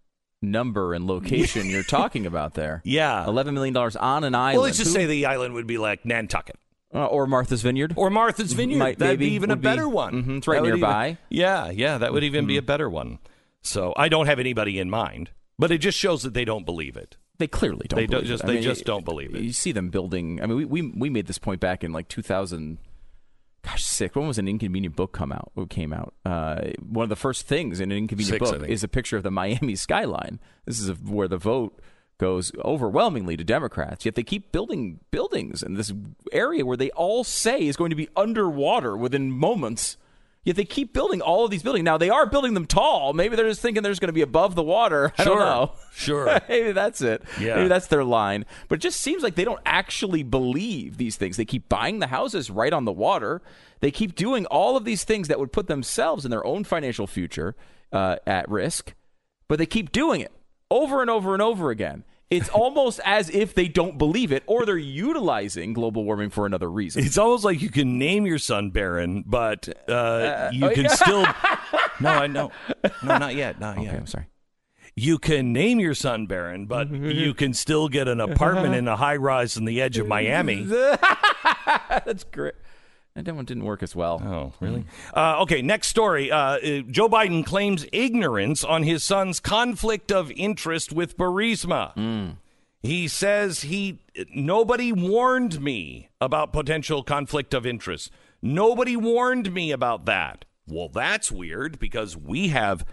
number 0.42 0.94
and 0.94 1.06
location 1.06 1.66
you're 1.70 1.82
talking 1.82 2.24
about 2.26 2.54
there. 2.54 2.82
Yeah. 2.84 3.26
Eleven 3.26 3.54
million 3.54 3.74
dollars 3.74 3.96
on 3.96 4.22
an 4.24 4.34
island. 4.34 4.56
Well, 4.58 4.64
let's 4.64 4.78
just 4.78 4.90
Who- 4.90 4.94
say 5.00 5.06
the 5.06 5.26
island 5.26 5.54
would 5.54 5.66
be 5.66 5.78
like 5.78 6.04
Nantucket 6.04 6.56
uh, 6.94 7.06
or 7.06 7.26
Martha's 7.26 7.62
Vineyard. 7.62 7.94
or 7.96 8.10
Martha's 8.10 8.52
Vineyard. 8.52 8.78
Might- 8.78 8.98
That'd 8.98 9.18
be 9.18 9.32
even 9.32 9.50
a 9.50 9.54
would 9.54 9.60
be- 9.60 9.64
better 9.68 9.88
one. 9.88 10.22
Mhm, 10.24 10.38
it's 10.38 10.46
right 10.46 10.56
That 10.56 10.62
would 10.62 10.68
even- 10.68 10.80
nearby. 10.80 11.18
yeah, 11.30 11.70
yeah, 11.70 11.98
that 11.98 12.12
would 12.12 12.22
even 12.24 12.46
be 12.46 12.56
a 12.58 12.62
better 12.62 12.88
one. 12.88 13.18
So 13.62 13.92
I 13.96 14.08
don't 14.08 14.26
have 14.26 14.38
anybody 14.38 14.78
in 14.78 14.88
mind, 14.88 15.30
but 15.58 15.72
it 15.72 15.78
just 15.78 15.98
shows 15.98 16.22
that 16.22 16.32
they 16.34 16.44
don't 16.44 16.64
believe 16.64 16.96
it. 16.96 17.16
They 17.38 17.48
clearly 17.48 17.86
don't. 17.88 17.98
They 17.98 18.06
don't 18.06 18.24
just- 18.24 18.44
it. 18.44 18.46
I 18.46 18.48
they 18.50 18.54
mean, 18.54 18.62
just 18.62 18.84
don't 18.84 19.04
believe 19.04 19.34
it. 19.34 19.42
You 19.42 19.52
see 19.52 19.72
them 19.72 19.88
building. 19.90 20.40
I 20.40 20.46
mean, 20.46 20.56
we 20.58 20.64
we, 20.64 20.82
we 20.96 21.10
made 21.10 21.26
this 21.26 21.38
point 21.38 21.60
back 21.60 21.82
in 21.82 21.92
like 21.92 22.06
2000. 22.08 22.78
Gosh, 23.66 23.84
sick. 23.84 24.14
When 24.14 24.28
was 24.28 24.38
an 24.38 24.46
inconvenient 24.46 24.94
book 24.94 25.10
come 25.10 25.32
out? 25.32 25.50
What 25.54 25.70
came 25.70 25.92
out? 25.92 26.14
Uh, 26.24 26.70
one 26.88 27.02
of 27.02 27.08
the 27.08 27.16
first 27.16 27.48
things 27.48 27.80
in 27.80 27.90
an 27.90 27.98
inconvenient 27.98 28.38
Six, 28.38 28.50
book 28.52 28.68
is 28.68 28.84
a 28.84 28.88
picture 28.88 29.16
of 29.16 29.24
the 29.24 29.30
Miami 29.32 29.74
skyline. 29.74 30.38
This 30.66 30.78
is 30.78 30.88
a, 30.88 30.94
where 30.94 31.26
the 31.26 31.36
vote 31.36 31.80
goes 32.18 32.52
overwhelmingly 32.64 33.36
to 33.36 33.42
Democrats. 33.42 34.04
Yet 34.04 34.14
they 34.14 34.22
keep 34.22 34.52
building 34.52 35.00
buildings 35.10 35.64
in 35.64 35.74
this 35.74 35.92
area 36.30 36.64
where 36.64 36.76
they 36.76 36.90
all 36.90 37.24
say 37.24 37.66
is 37.66 37.76
going 37.76 37.90
to 37.90 37.96
be 37.96 38.08
underwater 38.16 38.96
within 38.96 39.32
moments. 39.32 39.96
Yet 40.46 40.54
they 40.56 40.64
keep 40.64 40.92
building 40.94 41.20
all 41.20 41.44
of 41.44 41.50
these 41.50 41.62
buildings. 41.62 41.84
Now 41.84 41.98
they 41.98 42.08
are 42.08 42.24
building 42.24 42.54
them 42.54 42.64
tall. 42.66 43.12
Maybe 43.12 43.34
they're 43.36 43.48
just 43.48 43.60
thinking 43.60 43.82
they're 43.82 43.90
just 43.90 44.00
going 44.00 44.08
to 44.08 44.12
be 44.14 44.22
above 44.22 44.54
the 44.54 44.62
water. 44.62 45.12
I 45.18 45.24
don't 45.24 45.36
Sure. 45.36 45.44
know. 45.44 45.72
Sure. 45.92 46.40
Maybe 46.48 46.70
that's 46.70 47.02
it. 47.02 47.22
Yeah. 47.40 47.56
Maybe 47.56 47.68
that's 47.68 47.88
their 47.88 48.04
line. 48.04 48.46
But 48.68 48.76
it 48.78 48.82
just 48.82 49.00
seems 49.00 49.22
like 49.24 49.34
they 49.34 49.44
don't 49.44 49.60
actually 49.66 50.22
believe 50.22 50.96
these 50.98 51.16
things. 51.16 51.36
They 51.36 51.44
keep 51.44 51.68
buying 51.68 51.98
the 51.98 52.06
houses 52.06 52.48
right 52.48 52.72
on 52.72 52.84
the 52.84 52.92
water. 52.92 53.42
They 53.80 53.90
keep 53.90 54.14
doing 54.14 54.46
all 54.46 54.76
of 54.76 54.84
these 54.84 55.02
things 55.02 55.26
that 55.28 55.40
would 55.40 55.52
put 55.52 55.66
themselves 55.66 56.24
and 56.24 56.32
their 56.32 56.46
own 56.46 56.62
financial 56.64 57.08
future 57.08 57.56
uh, 57.92 58.16
at 58.24 58.48
risk. 58.48 58.94
But 59.48 59.58
they 59.58 59.66
keep 59.66 59.90
doing 59.90 60.20
it 60.20 60.32
over 60.70 61.00
and 61.00 61.10
over 61.10 61.32
and 61.34 61.42
over 61.42 61.70
again. 61.70 62.04
It's 62.28 62.48
almost 62.48 63.00
as 63.04 63.30
if 63.30 63.54
they 63.54 63.68
don't 63.68 63.98
believe 63.98 64.32
it 64.32 64.42
or 64.46 64.66
they're 64.66 64.76
utilizing 64.76 65.72
global 65.72 66.02
warming 66.04 66.30
for 66.30 66.44
another 66.44 66.68
reason. 66.68 67.04
It's 67.04 67.18
almost 67.18 67.44
like 67.44 67.62
you 67.62 67.70
can 67.70 67.98
name 67.98 68.26
your 68.26 68.38
son 68.38 68.70
Barron, 68.70 69.22
but 69.24 69.68
uh, 69.88 70.50
you 70.52 70.66
oh, 70.66 70.74
can 70.74 70.84
yeah. 70.84 70.94
still. 70.94 71.26
No, 71.98 72.10
I 72.10 72.26
know. 72.26 72.52
No, 73.02 73.16
not 73.16 73.34
yet. 73.34 73.58
Not 73.58 73.78
Okay, 73.78 73.86
yet. 73.86 73.94
I'm 73.94 74.06
sorry. 74.06 74.26
You 74.94 75.18
can 75.18 75.52
name 75.52 75.80
your 75.80 75.94
son 75.94 76.26
Barron, 76.26 76.66
but 76.66 76.90
you 76.90 77.32
can 77.32 77.54
still 77.54 77.88
get 77.88 78.06
an 78.06 78.20
apartment 78.20 78.74
in 78.76 78.86
a 78.86 78.96
high 78.96 79.16
rise 79.16 79.56
on 79.56 79.64
the 79.64 79.80
edge 79.80 79.96
of 79.96 80.06
Miami. 80.06 80.64
That's 80.64 82.24
great. 82.24 82.54
That 83.16 83.34
one 83.34 83.46
didn't 83.46 83.64
work 83.64 83.82
as 83.82 83.96
well. 83.96 84.20
Oh, 84.22 84.52
really? 84.60 84.84
Uh, 85.14 85.40
okay, 85.42 85.62
next 85.62 85.88
story. 85.88 86.30
Uh, 86.30 86.38
uh, 86.38 86.58
Joe 86.90 87.08
Biden 87.08 87.46
claims 87.46 87.86
ignorance 87.90 88.62
on 88.62 88.82
his 88.82 89.02
son's 89.02 89.40
conflict 89.40 90.12
of 90.12 90.30
interest 90.32 90.92
with 90.92 91.16
Burisma. 91.16 92.36
He 92.82 93.08
says 93.08 93.62
he 93.62 94.00
nobody 94.34 94.92
warned 94.92 95.60
me 95.60 96.10
about 96.20 96.52
potential 96.52 97.02
conflict 97.02 97.54
of 97.54 97.66
interest. 97.66 98.10
Nobody 98.42 98.96
warned 98.96 99.52
me 99.52 99.72
about 99.72 100.04
that. 100.04 100.44
Well, 100.68 100.88
that's 100.88 101.32
weird 101.32 101.78
because 101.78 102.16
we 102.16 102.48
have 102.48 102.84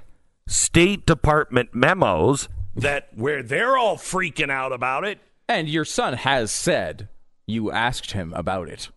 State 0.47 1.05
Department 1.05 1.75
memos 1.75 2.47
that 2.75 3.09
where 3.15 3.43
they're 3.43 3.77
all 3.77 3.97
freaking 3.97 4.49
out 4.49 4.71
about 4.71 5.03
it. 5.03 5.19
And 5.47 5.67
your 5.69 5.86
son 5.86 6.13
has 6.13 6.51
said 6.51 7.09
you 7.45 7.71
asked 7.71 8.12
him 8.13 8.33
about 8.33 8.69
it. 8.69 8.89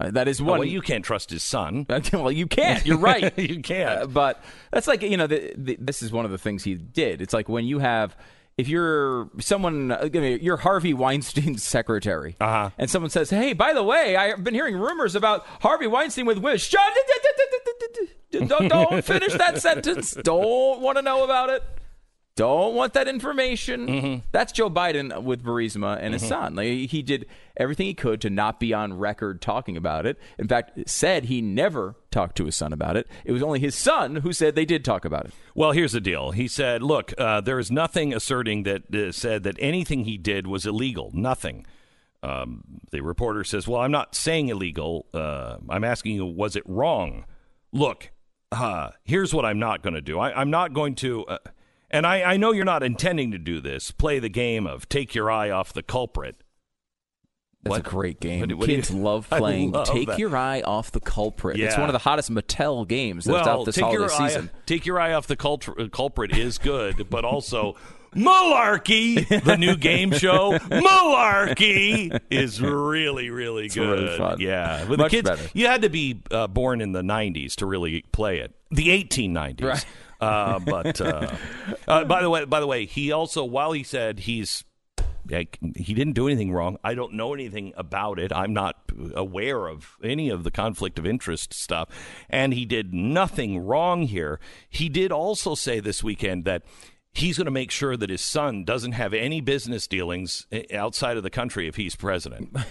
Uh, 0.00 0.10
that 0.12 0.26
is 0.28 0.40
Oh, 0.40 0.44
one. 0.44 0.58
well, 0.60 0.68
you 0.68 0.80
can't 0.80 1.04
trust 1.04 1.28
his 1.30 1.42
son. 1.42 1.86
well, 2.12 2.32
you 2.32 2.46
can't. 2.46 2.84
You're 2.86 2.96
right. 2.98 3.36
you 3.38 3.60
can't. 3.62 4.02
Uh, 4.02 4.06
but 4.06 4.42
that's 4.72 4.86
like 4.86 5.02
you 5.02 5.16
know, 5.16 5.26
the, 5.26 5.52
the, 5.56 5.76
this 5.80 6.02
is 6.02 6.10
one 6.10 6.24
of 6.24 6.30
the 6.30 6.38
things 6.38 6.64
he 6.64 6.74
did. 6.74 7.20
It's 7.20 7.34
like 7.34 7.48
when 7.48 7.64
you 7.66 7.78
have. 7.80 8.16
If 8.58 8.68
you're 8.68 9.30
someone, 9.38 9.90
uh, 9.90 10.08
you're 10.12 10.58
Harvey 10.58 10.92
Weinstein's 10.92 11.62
secretary, 11.64 12.36
Uh-huh. 12.40 12.68
and 12.76 12.90
someone 12.90 13.08
says, 13.08 13.30
"Hey, 13.30 13.54
by 13.54 13.72
the 13.72 13.82
way, 13.82 14.16
I've 14.16 14.44
been 14.44 14.52
hearing 14.52 14.76
rumors 14.76 15.14
about 15.14 15.46
Harvey 15.62 15.86
Weinstein 15.86 16.26
with 16.26 16.36
Wish." 16.38 16.74
Don't, 18.32 18.68
don't 18.68 19.04
finish 19.04 19.32
that 19.34 19.60
sentence. 19.62 20.12
Don't 20.12 20.80
want 20.80 20.98
to 20.98 21.02
know 21.02 21.24
about 21.24 21.48
it. 21.50 21.62
Don't 22.40 22.74
want 22.74 22.94
that 22.94 23.06
information. 23.06 23.86
Mm-hmm. 23.86 24.18
That's 24.32 24.50
Joe 24.50 24.70
Biden 24.70 25.24
with 25.24 25.44
Burisma 25.44 25.98
and 26.00 26.14
his 26.14 26.26
son. 26.26 26.54
Like, 26.54 26.88
he 26.88 27.02
did 27.02 27.26
everything 27.54 27.84
he 27.84 27.92
could 27.92 28.22
to 28.22 28.30
not 28.30 28.58
be 28.58 28.72
on 28.72 28.94
record 28.94 29.42
talking 29.42 29.76
about 29.76 30.06
it. 30.06 30.18
In 30.38 30.48
fact, 30.48 30.88
said 30.88 31.26
he 31.26 31.42
never 31.42 31.96
talked 32.10 32.38
to 32.38 32.46
his 32.46 32.56
son 32.56 32.72
about 32.72 32.96
it. 32.96 33.06
It 33.26 33.32
was 33.32 33.42
only 33.42 33.60
his 33.60 33.74
son 33.74 34.16
who 34.16 34.32
said 34.32 34.54
they 34.54 34.64
did 34.64 34.86
talk 34.86 35.04
about 35.04 35.26
it. 35.26 35.32
Well, 35.54 35.72
here's 35.72 35.92
the 35.92 36.00
deal. 36.00 36.30
He 36.30 36.48
said, 36.48 36.82
"Look, 36.82 37.12
uh, 37.18 37.42
there 37.42 37.58
is 37.58 37.70
nothing 37.70 38.14
asserting 38.14 38.62
that 38.62 38.94
uh, 38.94 39.12
said 39.12 39.42
that 39.42 39.56
anything 39.58 40.04
he 40.04 40.16
did 40.16 40.46
was 40.46 40.64
illegal. 40.64 41.10
Nothing." 41.12 41.66
Um, 42.22 42.80
the 42.90 43.02
reporter 43.02 43.44
says, 43.44 43.68
"Well, 43.68 43.82
I'm 43.82 43.92
not 43.92 44.14
saying 44.14 44.48
illegal. 44.48 45.04
Uh, 45.12 45.58
I'm 45.68 45.84
asking 45.84 46.14
you, 46.14 46.24
was 46.24 46.56
it 46.56 46.62
wrong?" 46.64 47.26
Look, 47.70 48.12
uh, 48.50 48.92
here's 49.04 49.34
what 49.34 49.44
I'm 49.44 49.58
not 49.58 49.82
going 49.82 49.94
to 49.94 50.00
do. 50.00 50.18
I, 50.18 50.40
I'm 50.40 50.50
not 50.50 50.72
going 50.72 50.94
to, 50.96 51.26
uh, 51.26 51.38
and 51.90 52.06
I, 52.06 52.22
I 52.22 52.36
know 52.36 52.52
you're 52.52 52.64
not 52.64 52.82
intending 52.82 53.30
to 53.32 53.38
do 53.38 53.60
this. 53.60 53.90
Play 53.90 54.18
the 54.18 54.28
game 54.28 54.66
of 54.66 54.88
take 54.88 55.14
your 55.14 55.30
eye 55.30 55.50
off 55.50 55.72
the 55.72 55.82
culprit. 55.82 56.36
That's 57.62 57.70
What? 57.72 57.80
a 57.86 57.90
great 57.90 58.20
game. 58.20 58.40
What 58.40 58.52
what 58.54 58.66
do 58.66 58.72
you- 58.72 58.78
Kids 58.78 58.90
love 58.94 59.28
playing. 59.28 59.72
love 59.72 59.86
Take 59.86 60.08
that. 60.08 60.18
your 60.18 60.34
eye 60.36 60.62
off 60.62 60.92
the 60.92 61.00
culprit. 61.00 61.60
It's 61.60 61.76
one 61.76 61.90
of 61.90 61.92
the 61.92 61.98
hottest 61.98 62.30
Mattel 62.32 62.88
games 62.88 63.26
that's 63.26 63.46
well, 63.46 63.60
out 63.60 63.66
this 63.66 63.78
holiday 63.78 64.08
season. 64.08 64.50
eye, 64.54 64.58
take 64.64 64.86
your 64.86 64.98
eye 64.98 65.12
off 65.12 65.26
the 65.26 65.36
cult- 65.36 65.68
uh, 65.68 65.88
culprit 65.88 66.34
is 66.36 66.56
good, 66.56 67.10
but 67.10 67.24
also 67.26 67.76
Malarkey, 68.16 69.44
the 69.44 69.56
new 69.58 69.76
game 69.76 70.10
show, 70.12 70.52
Malarkey 70.58 72.18
is 72.30 72.60
really, 72.60 73.30
really 73.30 73.68
good. 73.68 74.00
really 74.00 74.16
fun. 74.18 74.40
Yeah, 74.40 74.84
with 74.88 74.98
Much 74.98 75.10
the 75.10 75.16
kids, 75.18 75.28
better. 75.30 75.48
you 75.54 75.66
had 75.66 75.82
to 75.82 75.88
be 75.88 76.20
uh, 76.30 76.46
born 76.46 76.80
in 76.80 76.92
the 76.92 77.02
'90s 77.02 77.54
to 77.56 77.66
really 77.66 78.02
play 78.12 78.38
it. 78.38 78.54
The 78.70 78.88
1890s. 78.88 79.62
Right. 79.62 79.86
Uh, 80.20 80.58
but 80.58 81.00
uh, 81.00 81.34
uh, 81.88 82.04
by 82.04 82.22
the 82.22 82.30
way, 82.30 82.44
by 82.44 82.60
the 82.60 82.66
way, 82.66 82.86
he 82.86 83.12
also 83.12 83.44
while 83.44 83.72
he 83.72 83.82
said 83.82 84.20
he's 84.20 84.64
like, 85.28 85.58
he 85.76 85.94
didn't 85.94 86.14
do 86.14 86.26
anything 86.26 86.52
wrong. 86.52 86.78
I 86.82 86.94
don't 86.94 87.14
know 87.14 87.34
anything 87.34 87.72
about 87.76 88.18
it. 88.18 88.32
I'm 88.32 88.52
not 88.52 88.76
aware 89.14 89.66
of 89.66 89.96
any 90.02 90.28
of 90.28 90.44
the 90.44 90.50
conflict 90.50 90.98
of 90.98 91.06
interest 91.06 91.54
stuff. 91.54 91.88
And 92.28 92.52
he 92.52 92.64
did 92.64 92.92
nothing 92.92 93.58
wrong 93.58 94.02
here. 94.02 94.40
He 94.68 94.88
did 94.88 95.12
also 95.12 95.54
say 95.54 95.80
this 95.80 96.02
weekend 96.02 96.44
that 96.44 96.62
he's 97.12 97.36
going 97.36 97.46
to 97.46 97.50
make 97.50 97.70
sure 97.70 97.96
that 97.96 98.10
his 98.10 98.22
son 98.22 98.64
doesn't 98.64 98.92
have 98.92 99.14
any 99.14 99.40
business 99.40 99.86
dealings 99.86 100.46
eh, 100.52 100.62
outside 100.74 101.16
of 101.16 101.22
the 101.22 101.30
country 101.30 101.68
if 101.68 101.76
he's 101.76 101.96
president. 101.96 102.56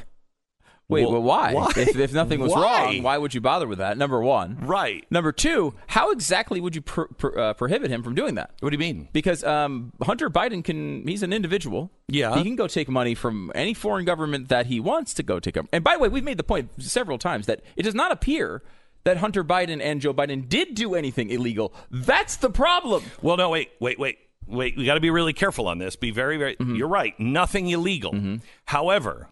Wait, 0.90 1.04
Well, 1.04 1.12
well, 1.14 1.22
why? 1.22 1.54
why? 1.54 1.72
If, 1.76 1.96
if 1.98 2.14
nothing 2.14 2.40
was 2.40 2.52
Why? 2.52 2.86
wrong, 2.86 3.04
why 3.04 3.18
would 3.18 3.34
you 3.36 3.42
bother 3.42 3.68
with 3.68 3.78
that? 3.78 3.96
Number 3.96 4.22
one. 4.24 4.58
right. 4.66 5.06
Number 5.12 5.32
two, 5.32 5.76
how 5.86 6.10
exactly 6.12 6.60
would 6.60 6.76
you 6.76 6.82
pro- 6.82 7.06
pro- 7.08 7.34
uh, 7.50 7.54
prohibit 7.54 7.92
him 7.92 8.02
from 8.02 8.16
doing 8.16 8.36
that? 8.36 8.50
What 8.60 8.72
do 8.72 8.74
you 8.74 8.80
mean? 8.80 9.08
Because 9.14 9.44
um, 9.44 9.94
Hunter 10.02 10.32
Biden 10.32 10.64
can, 10.64 11.08
he's 11.08 11.22
an 11.22 11.32
individual. 11.32 11.92
Yeah. 12.08 12.36
He 12.36 12.44
can 12.44 12.56
go 12.56 12.68
take 12.68 12.90
money 12.90 13.14
from 13.14 13.52
any 13.54 13.76
foreign 13.76 14.04
government 14.04 14.50
that 14.50 14.66
he 14.66 14.80
wants 14.80 15.14
to 15.14 15.24
go 15.24 15.40
take. 15.40 15.58
And 15.72 15.84
by 15.84 15.94
the 15.94 16.00
way, 16.00 16.10
we've 16.10 16.24
made 16.24 16.38
the 16.38 16.44
point 16.44 16.72
several 16.82 17.20
times 17.20 17.46
that 17.46 17.62
it 17.76 17.84
does 17.84 17.94
not 17.96 18.12
appear 18.12 18.64
that 19.04 19.18
Hunter 19.18 19.44
Biden 19.44 19.80
and 19.84 20.02
Joe 20.02 20.14
Biden 20.14 20.50
did 20.50 20.74
do 20.74 20.96
anything 20.96 21.30
illegal. 21.30 21.72
That's 21.92 22.38
the 22.38 22.50
problem. 22.50 23.04
Well, 23.22 23.38
no, 23.38 23.50
wait, 23.52 23.70
wait, 23.80 24.00
wait, 24.00 24.18
wait. 24.48 24.76
We 24.76 24.86
got 24.86 24.96
to 24.96 25.00
be 25.00 25.12
really 25.12 25.34
careful 25.34 25.68
on 25.68 25.78
this. 25.78 25.96
Be 25.96 26.10
very, 26.10 26.38
very. 26.38 26.56
Mm-hmm. 26.56 26.76
You're 26.76 26.88
right. 26.88 27.18
Nothing 27.20 27.70
illegal. 27.70 28.40
However, 28.66 29.30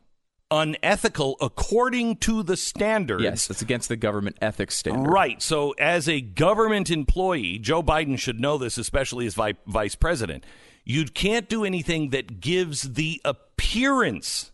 unethical 0.50 1.36
according 1.42 2.18
to 2.18 2.44
the 2.44 2.58
standards. 2.58 3.24
Yes, 3.24 3.50
it's 3.50 3.62
against 3.62 3.90
the 3.90 3.96
government 3.96 4.38
ethics 4.42 4.78
standard. 4.78 5.10
Right. 5.10 5.42
So, 5.42 5.72
as 5.72 6.08
a 6.08 6.22
government 6.22 6.90
employee, 6.90 7.60
Joe 7.60 7.84
Biden 7.84 8.18
should 8.18 8.40
know 8.40 8.58
this, 8.58 8.78
especially 8.78 9.26
as 9.26 9.36
vi- 9.36 9.56
vice 9.66 9.96
president. 9.96 10.46
You 10.86 11.06
can't 11.06 11.50
do 11.50 11.66
anything 11.66 12.12
that 12.12 12.40
gives 12.40 12.94
the 12.94 13.22
appearance 13.26 14.52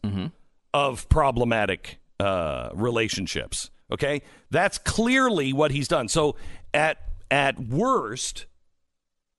of 0.73 1.07
problematic 1.09 1.99
uh, 2.19 2.69
relationships. 2.73 3.69
Okay, 3.91 4.23
that's 4.49 4.79
clearly 4.79 5.53
what 5.53 5.71
he's 5.71 5.87
done. 5.87 6.07
So, 6.07 6.35
at 6.73 6.97
at 7.29 7.59
worst, 7.59 8.47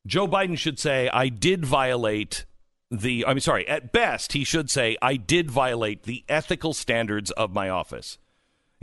Joe 0.07 0.29
Biden 0.29 0.57
should 0.57 0.79
say, 0.79 1.09
"I 1.09 1.29
did 1.29 1.65
violate." 1.65 2.45
The 2.91 3.25
I'm 3.27 3.41
sorry. 3.41 3.67
At 3.67 3.93
best, 3.93 4.33
he 4.33 4.45
should 4.45 4.71
say, 4.71 4.97
"I 5.03 5.17
did 5.17 5.51
violate 5.51 6.05
the 6.05 6.25
ethical 6.29 6.75
standards 6.75 7.31
of 7.33 7.53
my 7.53 7.69
office." 7.69 8.19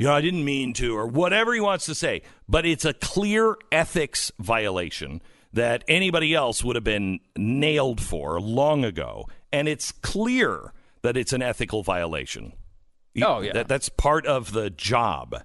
you 0.01 0.07
know, 0.07 0.13
I 0.13 0.21
didn't 0.21 0.45
mean 0.45 0.73
to, 0.73 0.97
or 0.97 1.05
whatever 1.05 1.53
he 1.53 1.59
wants 1.59 1.85
to 1.85 1.93
say. 1.93 2.23
But 2.49 2.65
it's 2.65 2.85
a 2.85 2.93
clear 2.93 3.55
ethics 3.71 4.31
violation 4.39 5.21
that 5.53 5.83
anybody 5.87 6.33
else 6.33 6.63
would 6.63 6.75
have 6.75 6.83
been 6.83 7.19
nailed 7.37 8.01
for 8.01 8.41
long 8.41 8.83
ago. 8.83 9.27
And 9.53 9.67
it's 9.67 9.91
clear 9.91 10.73
that 11.03 11.17
it's 11.17 11.33
an 11.33 11.43
ethical 11.43 11.83
violation. 11.83 12.53
Oh, 13.21 13.41
yeah. 13.41 13.53
That, 13.53 13.67
that's 13.67 13.89
part 13.89 14.25
of 14.25 14.53
the 14.53 14.71
job. 14.71 15.43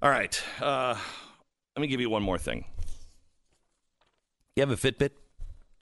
All 0.00 0.10
right. 0.10 0.40
Uh, 0.60 0.96
let 1.76 1.80
me 1.80 1.88
give 1.88 2.00
you 2.00 2.10
one 2.10 2.22
more 2.22 2.38
thing. 2.38 2.66
You 4.54 4.60
have 4.60 4.70
a 4.70 4.76
Fitbit? 4.76 5.10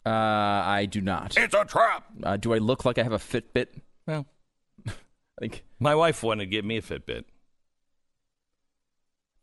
Uh, 0.05 0.11
I 0.11 0.87
do 0.91 1.01
not. 1.01 1.37
It's 1.37 1.55
a 1.55 1.65
trap. 1.65 2.05
Uh, 2.23 2.37
do 2.37 2.53
I 2.55 2.59
look 2.59 2.85
like 2.85 2.99
I 2.99 3.03
have 3.03 3.13
a 3.13 3.19
Fitbit? 3.19 3.69
Well, 4.07 4.27
I 4.89 4.93
think 5.41 5.65
My 5.79 5.95
wife 5.95 6.23
wanted 6.23 6.45
to 6.45 6.51
give 6.51 6.65
me 6.65 6.77
a 6.77 6.83
Fitbit. 6.83 7.25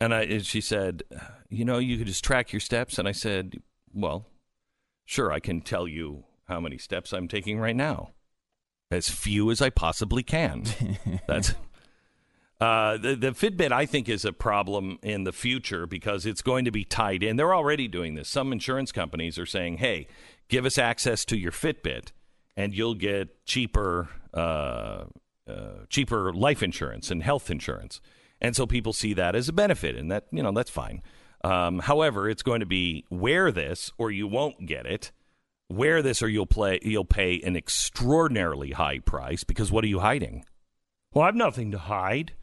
And 0.01 0.13
I 0.13 0.21
and 0.23 0.45
she 0.45 0.61
said, 0.61 1.03
"You 1.49 1.65
know, 1.65 1.77
you 1.77 1.97
could 1.97 2.07
just 2.07 2.23
track 2.23 2.53
your 2.53 2.59
steps." 2.61 2.97
And 2.97 3.07
I 3.07 3.11
said, 3.11 3.61
"Well, 3.93 4.27
sure, 5.05 5.31
I 5.31 5.39
can 5.39 5.61
tell 5.61 5.87
you 5.87 6.23
how 6.47 6.59
many 6.59 6.77
steps 6.77 7.11
I'm 7.13 7.27
taking 7.27 7.59
right 7.59 7.75
now. 7.75 8.11
As 8.91 9.09
few 9.09 9.51
as 9.51 9.61
I 9.61 9.69
possibly 9.69 10.23
can." 10.23 10.63
That's 11.27 11.53
uh, 12.59 12.97
the 12.97 13.15
the 13.15 13.31
Fitbit. 13.31 13.71
I 13.71 13.85
think 13.85 14.09
is 14.09 14.25
a 14.25 14.33
problem 14.33 14.99
in 15.01 15.23
the 15.23 15.31
future 15.31 15.85
because 15.85 16.25
it's 16.25 16.41
going 16.41 16.65
to 16.65 16.71
be 16.71 16.83
tied 16.83 17.23
in. 17.23 17.35
They're 17.35 17.55
already 17.55 17.87
doing 17.87 18.15
this. 18.15 18.29
Some 18.29 18.51
insurance 18.51 18.91
companies 18.91 19.39
are 19.39 19.45
saying, 19.45 19.77
"Hey, 19.77 20.07
give 20.47 20.65
us 20.65 20.77
access 20.77 21.25
to 21.25 21.37
your 21.37 21.51
Fitbit, 21.51 22.11
and 22.55 22.73
you'll 22.73 22.95
get 22.95 23.45
cheaper." 23.45 24.09
Uh, 24.33 25.05
uh, 25.47 25.85
cheaper 25.89 26.31
life 26.31 26.61
insurance 26.61 27.09
and 27.09 27.23
health 27.23 27.49
insurance, 27.49 28.01
and 28.39 28.55
so 28.55 28.67
people 28.67 28.93
see 28.93 29.15
that 29.15 29.35
as 29.35 29.49
a 29.49 29.53
benefit, 29.53 29.95
and 29.95 30.11
that 30.11 30.27
you 30.31 30.43
know 30.43 30.51
that's 30.51 30.69
fine. 30.69 31.01
Um, 31.43 31.79
however, 31.79 32.29
it's 32.29 32.43
going 32.43 32.59
to 32.59 32.65
be 32.65 33.05
wear 33.09 33.51
this 33.51 33.91
or 33.97 34.11
you 34.11 34.27
won't 34.27 34.65
get 34.65 34.85
it. 34.85 35.11
Wear 35.69 36.01
this 36.01 36.21
or 36.21 36.27
you'll 36.27 36.45
play 36.45 36.79
you'll 36.81 37.05
pay 37.05 37.41
an 37.41 37.55
extraordinarily 37.55 38.71
high 38.71 38.99
price 38.99 39.43
because 39.43 39.71
what 39.71 39.83
are 39.83 39.87
you 39.87 39.99
hiding? 39.99 40.45
Well, 41.13 41.25
I've 41.25 41.35
nothing 41.35 41.71
to 41.71 41.77
hide, 41.77 42.33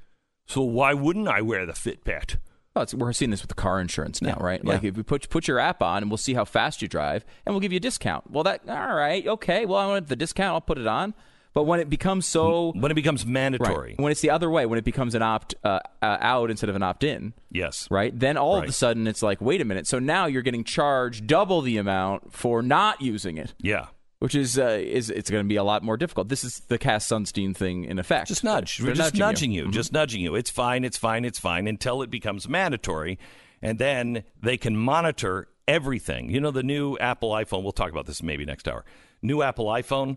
so 0.46 0.62
why 0.62 0.94
wouldn't 0.94 1.28
I 1.28 1.40
wear 1.42 1.66
the 1.66 1.72
Fitbit? 1.72 2.37
It's, 2.78 2.92
we're 2.92 3.12
seeing 3.14 3.30
this 3.30 3.40
with 3.40 3.48
the 3.48 3.54
car 3.54 3.80
insurance 3.80 4.20
now, 4.20 4.37
Yeah, 4.38 4.44
right? 4.44 4.61
yeah. 4.62 4.72
Like 4.74 4.85
if 4.85 4.96
we 4.96 5.02
put 5.02 5.28
put 5.30 5.48
your 5.48 5.59
app 5.59 5.82
on, 5.82 6.02
and 6.02 6.11
we'll 6.11 6.18
see 6.18 6.35
how 6.35 6.44
fast 6.44 6.82
you 6.82 6.88
drive, 6.88 7.24
and 7.46 7.54
we'll 7.54 7.61
give 7.61 7.72
you 7.72 7.78
a 7.78 7.80
discount. 7.80 8.30
Well, 8.30 8.44
that 8.44 8.62
all 8.68 8.94
right, 8.94 9.26
okay. 9.26 9.64
Well, 9.64 9.78
I 9.78 9.87
want 9.87 10.09
the 10.09 10.16
discount. 10.16 10.52
I'll 10.54 10.61
put 10.61 10.76
it 10.78 10.87
on. 10.87 11.14
But 11.54 11.62
when 11.62 11.80
it 11.80 11.88
becomes 11.88 12.26
so 12.26 12.72
when 12.76 12.92
it 12.92 12.96
becomes 12.96 13.24
mandatory. 13.24 13.92
Right. 13.92 13.98
When 13.98 14.12
it's 14.12 14.20
the 14.20 14.28
other 14.28 14.50
way, 14.50 14.66
when 14.66 14.78
it 14.78 14.85
becomes 14.85 15.14
an 15.14 15.22
opt 15.22 15.54
uh, 15.64 15.80
uh, 16.02 16.18
out 16.20 16.50
instead 16.50 16.68
of 16.68 16.76
an 16.76 16.82
opt 16.82 17.02
in, 17.02 17.32
Yes. 17.50 17.88
right? 17.90 18.12
Then 18.18 18.37
all 18.37 18.59
of 18.59 18.64
a 18.64 18.72
sudden 18.72 19.06
it's 19.06 19.22
like, 19.22 19.40
wait 19.40 19.62
a 19.62 19.64
minute. 19.64 19.87
So 19.87 19.98
now 19.98 20.26
you're 20.26 20.42
getting 20.42 20.64
charged 20.64 21.26
double 21.26 21.62
the 21.62 21.78
amount 21.78 22.35
for 22.35 22.61
not 22.62 23.00
using 23.00 23.38
it, 23.38 23.54
Yeah. 23.59 23.87
Which 24.18 24.35
is 24.35 24.59
uh, 24.59 24.79
is 24.81 25.11
it's 25.11 25.31
going 25.31 25.44
to 25.44 25.48
be 25.48 25.57
a 25.57 25.64
lot 25.64 25.83
more 25.83 25.96
difficult. 25.96 26.29
This 26.29 26.44
is 26.44 26.61
the 26.68 26.79
Cass 26.79 27.07
Sunstein 27.07 27.55
thing 27.55 27.85
in 27.85 27.98
effect. 27.98 28.29
Just 28.29 28.44
nudge. 28.44 28.81
We're 28.83 28.94
just 28.94 29.14
nudging 29.14 29.52
you. 29.52 29.66
Mhm. 29.66 29.72
Just 29.72 29.92
nudging 29.92 30.20
you. 30.22 30.35
It's 30.35 30.50
fine. 30.50 30.85
It's 30.85 30.96
fine. 30.96 31.24
It's 31.24 31.38
fine 31.38 31.66
until 31.66 32.02
it 32.02 32.11
becomes 32.11 32.48
mandatory, 32.48 33.18
and 33.62 33.79
then 33.79 34.24
they 34.40 34.57
can 34.57 34.76
monitor 34.76 35.48
everything. 35.68 36.31
You 36.31 36.40
know, 36.40 36.50
the 36.50 36.62
new 36.62 36.96
Apple 36.98 37.31
iPhone. 37.31 37.62
We'll 37.62 37.72
talk 37.72 37.90
about 37.90 38.07
this 38.07 38.22
maybe 38.22 38.44
next 38.44 38.68
hour. 38.68 38.85
New 39.22 39.42
Apple 39.42 39.66
iPhone 39.66 40.16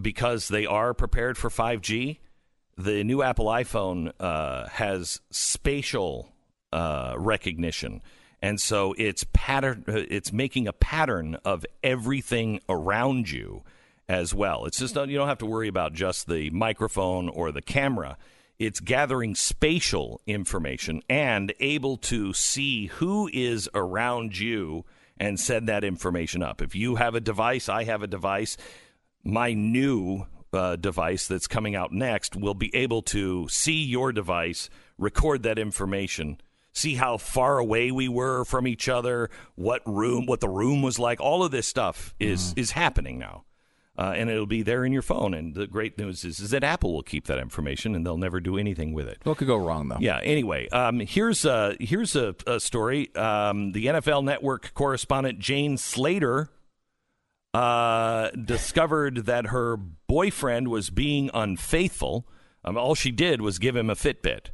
because 0.00 0.48
they 0.48 0.66
are 0.66 0.92
prepared 0.94 1.36
for 1.38 1.48
5G. 1.50 2.18
The 2.78 3.02
new 3.04 3.22
Apple 3.22 3.46
iPhone 3.46 4.12
uh, 4.20 4.68
has 4.68 5.20
spatial 5.30 6.32
uh, 6.72 7.14
recognition, 7.16 8.02
and 8.42 8.60
so 8.60 8.94
it's 8.98 9.24
pattern. 9.32 9.84
uh, 9.88 10.04
It's 10.08 10.32
making 10.32 10.68
a 10.68 10.72
pattern 10.72 11.36
of 11.44 11.64
everything 11.82 12.60
around 12.68 13.30
you 13.30 13.62
as 14.08 14.34
well. 14.34 14.66
It's 14.66 14.78
just 14.78 14.94
you 14.94 15.16
don't 15.16 15.28
have 15.28 15.38
to 15.38 15.46
worry 15.46 15.68
about 15.68 15.92
just 15.92 16.28
the 16.28 16.50
microphone 16.50 17.28
or 17.28 17.52
the 17.52 17.62
camera. 17.62 18.16
It's 18.58 18.80
gathering 18.80 19.34
spatial 19.34 20.20
information 20.26 21.02
and 21.10 21.52
able 21.60 21.98
to 21.98 22.32
see 22.32 22.86
who 22.86 23.28
is 23.32 23.68
around 23.74 24.38
you 24.38 24.84
and 25.18 25.38
send 25.38 25.68
that 25.68 25.84
information 25.84 26.42
up. 26.42 26.62
If 26.62 26.74
you 26.74 26.96
have 26.96 27.14
a 27.14 27.20
device, 27.20 27.68
I 27.68 27.84
have 27.84 28.02
a 28.02 28.06
device 28.06 28.56
my 29.26 29.52
new 29.52 30.24
uh, 30.52 30.76
device 30.76 31.26
that's 31.26 31.48
coming 31.48 31.74
out 31.74 31.92
next 31.92 32.36
will 32.36 32.54
be 32.54 32.74
able 32.74 33.02
to 33.02 33.48
see 33.48 33.82
your 33.82 34.12
device, 34.12 34.70
record 34.96 35.42
that 35.42 35.58
information, 35.58 36.40
see 36.76 36.94
how 36.94 37.16
far 37.16 37.58
away 37.58 37.90
we 37.90 38.08
were 38.08 38.44
from 38.44 38.66
each 38.66 38.88
other, 38.88 39.30
what 39.54 39.82
room, 39.86 40.26
what 40.26 40.40
the 40.40 40.48
room 40.48 40.82
was 40.82 40.98
like. 40.98 41.20
All 41.20 41.42
of 41.42 41.50
this 41.50 41.66
stuff 41.66 42.14
is 42.20 42.52
is 42.56 42.72
happening 42.72 43.18
now. 43.18 43.44
Uh, 43.98 44.12
and 44.14 44.28
it'll 44.28 44.44
be 44.44 44.60
there 44.60 44.84
in 44.84 44.92
your 44.92 45.00
phone. 45.00 45.32
And 45.32 45.54
the 45.54 45.66
great 45.66 45.96
news 45.96 46.22
is, 46.22 46.38
is 46.38 46.50
that 46.50 46.62
Apple 46.62 46.92
will 46.92 47.02
keep 47.02 47.28
that 47.28 47.38
information, 47.38 47.94
and 47.94 48.04
they'll 48.04 48.18
never 48.18 48.40
do 48.40 48.58
anything 48.58 48.92
with 48.92 49.08
it. 49.08 49.20
What 49.24 49.38
could 49.38 49.46
go 49.46 49.56
wrong 49.56 49.88
though? 49.88 49.96
Yeah. 50.00 50.20
Anyway, 50.22 50.68
um, 50.68 51.00
here's 51.00 51.46
a 51.46 51.76
here's 51.80 52.14
a, 52.14 52.34
a 52.46 52.60
story. 52.60 53.14
Um, 53.16 53.72
the 53.72 53.86
NFL 53.86 54.24
Network 54.24 54.74
correspondent 54.74 55.38
Jane 55.38 55.78
Slater 55.78 56.50
uh, 57.54 58.28
discovered 58.32 59.24
that 59.24 59.46
her 59.46 59.78
boyfriend 59.78 60.68
was 60.68 60.90
being 60.90 61.30
unfaithful. 61.32 62.28
Um, 62.62 62.76
all 62.76 62.94
she 62.94 63.10
did 63.10 63.40
was 63.40 63.58
give 63.58 63.76
him 63.76 63.88
a 63.88 63.94
Fitbit, 63.94 64.50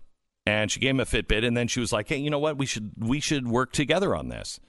and 0.46 0.70
she 0.70 0.80
gave 0.80 0.90
him 0.90 1.00
a 1.00 1.04
Fitbit, 1.04 1.44
and 1.46 1.56
then 1.56 1.68
she 1.68 1.80
was 1.80 1.92
like, 1.92 2.08
"Hey, 2.08 2.18
you 2.18 2.30
know 2.30 2.38
what? 2.38 2.58
We 2.58 2.66
should 2.66 2.92
we 2.98 3.20
should 3.20 3.48
work 3.48 3.72
together 3.72 4.14
on 4.16 4.28
this." 4.28 4.60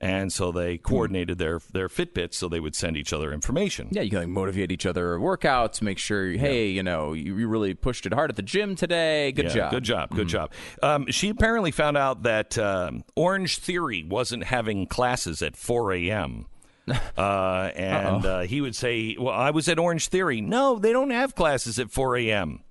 And 0.00 0.30
so 0.32 0.52
they 0.52 0.76
coordinated 0.76 1.38
their 1.38 1.60
their 1.72 1.88
Fitbits 1.88 2.34
so 2.34 2.48
they 2.48 2.60
would 2.60 2.74
send 2.74 2.96
each 2.96 3.12
other 3.12 3.32
information. 3.32 3.88
Yeah, 3.90 4.02
you 4.02 4.10
can 4.10 4.18
like 4.18 4.28
motivate 4.28 4.70
each 4.70 4.84
other 4.84 5.18
workouts, 5.18 5.80
make 5.80 5.98
sure, 5.98 6.30
hey, 6.32 6.66
you 6.66 6.82
know, 6.82 7.12
you, 7.14 7.38
you 7.38 7.48
really 7.48 7.72
pushed 7.74 8.04
it 8.04 8.12
hard 8.12 8.28
at 8.28 8.36
the 8.36 8.42
gym 8.42 8.74
today. 8.74 9.32
Good 9.32 9.46
Yeah, 9.46 9.54
job. 9.54 9.70
Good 9.70 9.84
job. 9.84 10.10
Good 10.10 10.28
job. 10.28 10.52
Um, 10.82 11.06
she 11.10 11.30
apparently 11.30 11.70
found 11.70 11.96
out 11.96 12.24
that 12.24 12.58
um, 12.58 13.04
Orange 13.16 13.58
Theory 13.58 14.02
wasn't 14.02 14.44
having 14.44 14.86
classes 14.88 15.40
at 15.42 15.56
4 15.56 15.92
a.m. 15.94 16.46
Uh, 17.16 17.70
and 17.74 18.26
uh, 18.26 18.40
he 18.40 18.60
would 18.60 18.76
say, 18.76 19.16
Well, 19.18 19.32
I 19.32 19.52
was 19.52 19.68
at 19.70 19.78
Orange 19.78 20.08
Theory. 20.08 20.42
No, 20.42 20.78
they 20.78 20.92
don't 20.92 21.10
have 21.10 21.34
classes 21.34 21.78
at 21.78 21.90
4 21.90 22.18
a.m. 22.18 22.62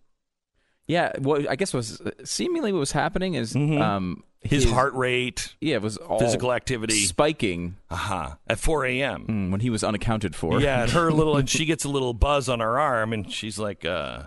Yeah, 0.88 1.14
what 1.20 1.50
I 1.50 1.56
guess 1.56 1.74
what 1.74 1.80
was 1.80 2.02
seemingly 2.26 2.72
what 2.72 2.80
was 2.80 2.92
happening 2.92 3.36
is 3.36 3.56
um 3.56 4.24
Mm-hmm. 4.44 4.56
His, 4.56 4.70
heart 4.70 4.94
rate, 4.94 5.56
yeah, 5.62 5.76
it 5.76 5.82
was 5.82 5.96
all 5.96 6.20
physical 6.20 6.52
activity. 6.52 6.96
spiking 6.96 7.78
uh-huh, 7.90 8.36
at 8.46 8.60
4 8.60 8.86
a.m. 8.88 9.26
mm, 9.26 9.52
when 9.52 9.62
he 9.62 9.70
was 9.70 9.86
unaccounted 9.86 10.36
for. 10.36 10.60
Yeah, 10.60 10.84
and 10.84 10.92
her 10.92 11.12
little, 11.14 11.38
and 11.38 11.50
she 11.50 11.64
gets 11.64 11.86
a 11.86 11.90
little 11.90 12.14
buzz 12.14 12.50
on 12.50 12.60
her 12.60 12.78
arm, 12.78 13.14
and 13.14 13.32
she's 13.32 13.58
like, 13.58 13.86
uh, 13.86 14.24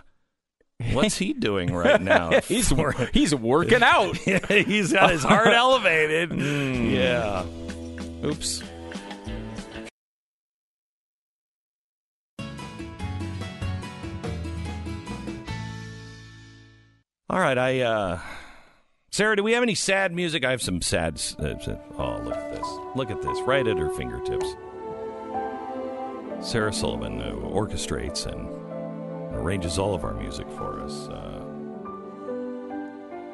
What's 0.91 1.17
he 1.17 1.33
doing 1.33 1.73
right 1.73 2.01
now? 2.01 2.39
he's 2.47 2.69
4 2.73 3.09
he's 3.13 3.33
working 3.33 3.83
out. 3.83 4.17
He's 4.17 4.93
got 4.93 5.11
his 5.11 5.23
heart 5.23 5.47
elevated. 5.47 6.33
Yeah. 6.33 7.45
Oops. 8.23 8.63
All 17.29 17.39
right, 17.39 17.57
I 17.57 17.81
uh 17.81 18.19
Sarah, 19.11 19.35
do 19.35 19.43
we 19.43 19.51
have 19.51 19.63
any 19.63 19.75
sad 19.75 20.13
music? 20.13 20.45
I 20.45 20.51
have 20.51 20.61
some 20.61 20.81
sad 20.81 21.21
uh, 21.39 21.55
Oh, 21.97 22.21
look 22.23 22.35
at 22.35 22.51
this. 22.53 22.67
Look 22.95 23.11
at 23.11 23.21
this 23.21 23.41
right 23.41 23.67
at 23.67 23.77
her 23.77 23.89
fingertips. 23.89 24.47
Sarah 26.39 26.71
Sullivan 26.71 27.21
uh, 27.21 27.31
orchestrates 27.33 28.27
and 28.27 28.47
arranges 29.35 29.77
all 29.77 29.93
of 29.93 30.05
our 30.05 30.13
music 30.13 30.49
for 30.51 30.79
us. 30.79 31.09
Uh, 31.09 31.43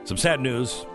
some 0.06 0.18
sad 0.18 0.40
news. 0.40 0.86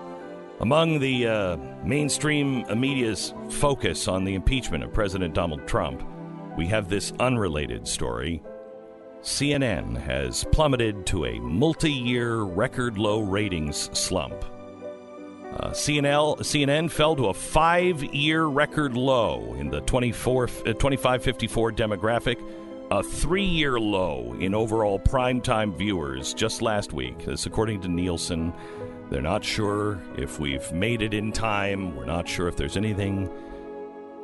Among 0.60 0.98
the 0.98 1.28
uh, 1.28 1.56
mainstream 1.84 2.64
media's 2.80 3.32
focus 3.48 4.08
on 4.08 4.24
the 4.24 4.34
impeachment 4.34 4.82
of 4.82 4.92
President 4.92 5.34
Donald 5.34 5.68
Trump, 5.68 6.02
we 6.56 6.66
have 6.66 6.88
this 6.88 7.12
unrelated 7.20 7.86
story. 7.86 8.42
CNN 9.22 9.96
has 9.96 10.44
plummeted 10.52 11.06
to 11.06 11.26
a 11.26 11.38
multi 11.40 11.92
year 11.92 12.42
record 12.42 12.98
low 12.98 13.20
ratings 13.20 13.90
slump. 13.98 14.44
Uh, 15.54 15.70
CNL, 15.70 16.38
CNN 16.38 16.90
fell 16.90 17.16
to 17.16 17.26
a 17.26 17.34
five 17.34 18.02
year 18.14 18.44
record 18.44 18.94
low 18.94 19.54
in 19.54 19.70
the 19.70 19.80
24, 19.82 20.44
uh, 20.44 20.46
2554 20.46 21.72
demographic, 21.72 22.38
a 22.90 23.02
three 23.02 23.44
year 23.44 23.80
low 23.80 24.34
in 24.38 24.54
overall 24.54 24.98
primetime 25.00 25.76
viewers 25.76 26.32
just 26.32 26.62
last 26.62 26.92
week. 26.92 27.24
This, 27.24 27.46
according 27.46 27.80
to 27.82 27.88
Nielsen. 27.88 28.52
They're 29.10 29.22
not 29.22 29.42
sure 29.42 30.02
if 30.18 30.38
we've 30.38 30.70
made 30.70 31.00
it 31.00 31.14
in 31.14 31.32
time. 31.32 31.96
We're 31.96 32.04
not 32.04 32.28
sure 32.28 32.46
if 32.46 32.56
there's 32.56 32.76
anything 32.76 33.30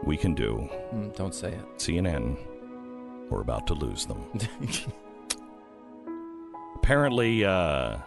we 0.05 0.19
can 0.19 0.35
do. 0.35 0.69
Mm, 0.93 1.17
don't 1.17 1.35
say 1.35 1.53
it. 1.53 1.79
CNN, 1.79 2.37
we're 3.31 3.41
about 3.41 3.67
to 3.69 3.75
lose 3.75 4.07
them. 4.07 4.27
Apparently, 6.77 7.45
uh, 7.45 7.99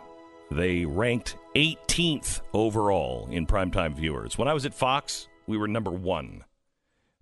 they 0.51 0.85
ranked 0.85 1.37
18th 1.55 2.41
overall 2.53 3.27
in 3.31 3.47
primetime 3.47 3.95
viewers. 3.95 4.37
When 4.37 4.47
I 4.47 4.53
was 4.53 4.65
at 4.65 4.73
Fox, 4.73 5.27
we 5.47 5.57
were 5.57 5.67
number 5.67 5.91
one. 5.91 6.43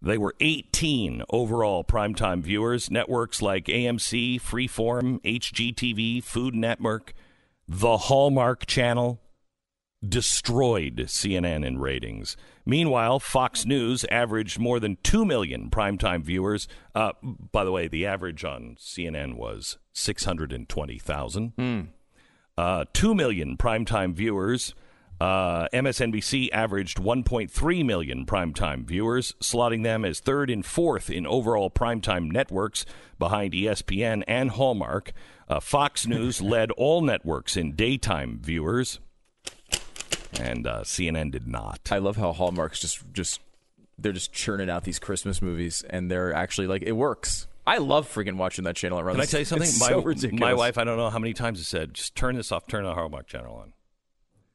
They 0.01 0.17
were 0.17 0.35
18 0.39 1.23
overall 1.29 1.83
primetime 1.83 2.41
viewers. 2.41 2.91
Networks 2.91 3.41
like 3.41 3.65
AMC, 3.65 4.41
Freeform, 4.41 5.21
HGTV, 5.23 6.23
Food 6.23 6.53
Network, 6.53 7.13
the 7.67 7.97
Hallmark 7.97 8.65
Channel 8.65 9.19
destroyed 10.07 10.97
CNN 11.07 11.65
in 11.65 11.77
ratings. 11.79 12.37
Meanwhile, 12.65 13.19
Fox 13.19 13.65
News 13.65 14.05
averaged 14.11 14.59
more 14.59 14.79
than 14.79 14.97
2 15.03 15.25
million 15.25 15.69
primetime 15.69 16.23
viewers. 16.23 16.67
Uh, 16.93 17.11
by 17.51 17.63
the 17.63 17.71
way, 17.71 17.87
the 17.87 18.05
average 18.05 18.43
on 18.43 18.75
CNN 18.79 19.35
was 19.35 19.77
620,000. 19.93 21.53
Uh, 22.57 22.85
2 22.93 23.15
million 23.15 23.57
primetime 23.57 24.13
viewers. 24.13 24.73
Uh, 25.19 25.67
MSNBC 25.69 26.49
averaged 26.51 26.97
1.3 26.97 27.85
million 27.85 28.25
primetime 28.25 28.85
viewers, 28.85 29.33
slotting 29.39 29.83
them 29.83 30.03
as 30.03 30.19
third 30.19 30.49
and 30.49 30.65
fourth 30.65 31.09
in 31.09 31.25
overall 31.25 31.69
primetime 31.69 32.29
networks 32.29 32.85
behind 33.17 33.53
ESPN 33.53 34.23
and 34.27 34.51
Hallmark. 34.51 35.13
Uh, 35.47 35.59
Fox 35.61 36.05
News 36.05 36.41
led 36.41 36.71
all 36.71 37.01
networks 37.01 37.55
in 37.55 37.73
daytime 37.75 38.39
viewers, 38.41 38.99
and 40.39 40.67
uh, 40.67 40.81
CNN 40.81 41.31
did 41.31 41.47
not. 41.47 41.79
I 41.91 41.97
love 41.99 42.17
how 42.17 42.31
Hallmark's 42.33 42.79
just 42.79 43.01
just 43.13 43.41
they're 43.97 44.11
just 44.11 44.33
churning 44.33 44.69
out 44.69 44.83
these 44.83 44.99
Christmas 44.99 45.41
movies, 45.41 45.83
and 45.89 46.09
they're 46.11 46.33
actually 46.33 46.67
like 46.67 46.83
it 46.83 46.93
works. 46.93 47.47
I 47.67 47.77
love 47.79 48.07
freaking 48.07 48.37
watching 48.37 48.65
that 48.65 48.75
channel. 48.75 49.01
Can 49.01 49.19
I 49.19 49.25
tell 49.25 49.39
you 49.39 49.45
something? 49.45 49.67
It's 49.67 49.79
my, 49.79 49.87
so 49.89 50.01
ridiculous. 50.01 50.39
my 50.39 50.53
wife, 50.53 50.77
I 50.77 50.83
don't 50.83 50.97
know 50.97 51.09
how 51.09 51.17
many 51.19 51.33
times 51.33 51.57
has 51.59 51.67
said, 51.67 51.95
just 51.95 52.13
turn 52.15 52.35
this 52.35 52.51
off, 52.51 52.67
turn 52.67 52.83
the 52.83 52.93
Hallmark 52.93 53.25
channel 53.27 53.55
on. 53.55 53.73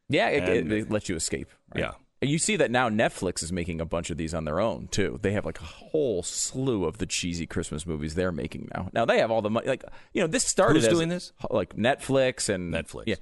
Yeah, 0.08 0.28
it, 0.28 0.48
And- 0.48 0.72
it, 0.72 0.78
it 0.82 0.90
lets 0.90 1.08
you 1.08 1.16
escape. 1.16 1.48
right? 1.74 1.80
Yeah. 1.84 1.92
And 2.22 2.30
you 2.30 2.38
see 2.38 2.56
that 2.56 2.70
now 2.70 2.90
Netflix 2.90 3.42
is 3.42 3.50
making 3.50 3.80
a 3.80 3.86
bunch 3.86 4.10
of 4.10 4.18
these 4.18 4.34
on 4.34 4.44
their 4.44 4.60
own 4.60 4.88
too. 4.88 5.18
They 5.22 5.32
have 5.32 5.46
like 5.46 5.58
a 5.60 5.64
whole 5.64 6.22
slew 6.22 6.84
of 6.84 6.98
the 6.98 7.06
cheesy 7.06 7.46
Christmas 7.46 7.86
movies 7.86 8.14
they're 8.14 8.30
making 8.30 8.68
now. 8.74 8.90
Now 8.92 9.06
they 9.06 9.18
have 9.20 9.30
all 9.30 9.40
the 9.40 9.48
money. 9.48 9.66
Like 9.66 9.84
you 10.12 10.20
know, 10.20 10.26
this 10.26 10.44
started 10.44 10.80
Who's 10.80 10.86
as- 10.88 10.92
doing 10.92 11.08
this? 11.08 11.32
Like 11.50 11.74
Netflix 11.76 12.48
and 12.50 12.74
Netflix. 12.74 13.04
Yeah, 13.06 13.14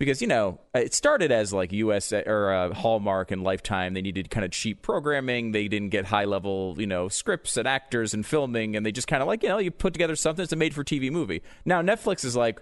because 0.00 0.22
you 0.22 0.26
know 0.26 0.58
it 0.74 0.94
started 0.94 1.30
as 1.30 1.52
like 1.52 1.72
USA 1.72 2.24
or 2.26 2.52
uh, 2.52 2.74
Hallmark 2.74 3.30
and 3.30 3.44
Lifetime. 3.44 3.92
They 3.92 4.00
needed 4.00 4.30
kind 4.30 4.46
of 4.46 4.50
cheap 4.50 4.80
programming. 4.80 5.52
They 5.52 5.68
didn't 5.68 5.90
get 5.90 6.06
high 6.06 6.24
level, 6.24 6.74
you 6.78 6.86
know, 6.86 7.08
scripts 7.08 7.58
and 7.58 7.68
actors 7.68 8.14
and 8.14 8.24
filming, 8.24 8.74
and 8.74 8.84
they 8.84 8.92
just 8.92 9.06
kind 9.06 9.22
of 9.22 9.28
like 9.28 9.42
you 9.42 9.50
know 9.50 9.58
you 9.58 9.70
put 9.70 9.92
together 9.92 10.16
something. 10.16 10.42
that's 10.42 10.52
a 10.52 10.56
made 10.56 10.74
for 10.74 10.82
TV 10.82 11.12
movie. 11.12 11.42
Now 11.66 11.82
Netflix 11.82 12.24
is 12.24 12.34
like, 12.34 12.60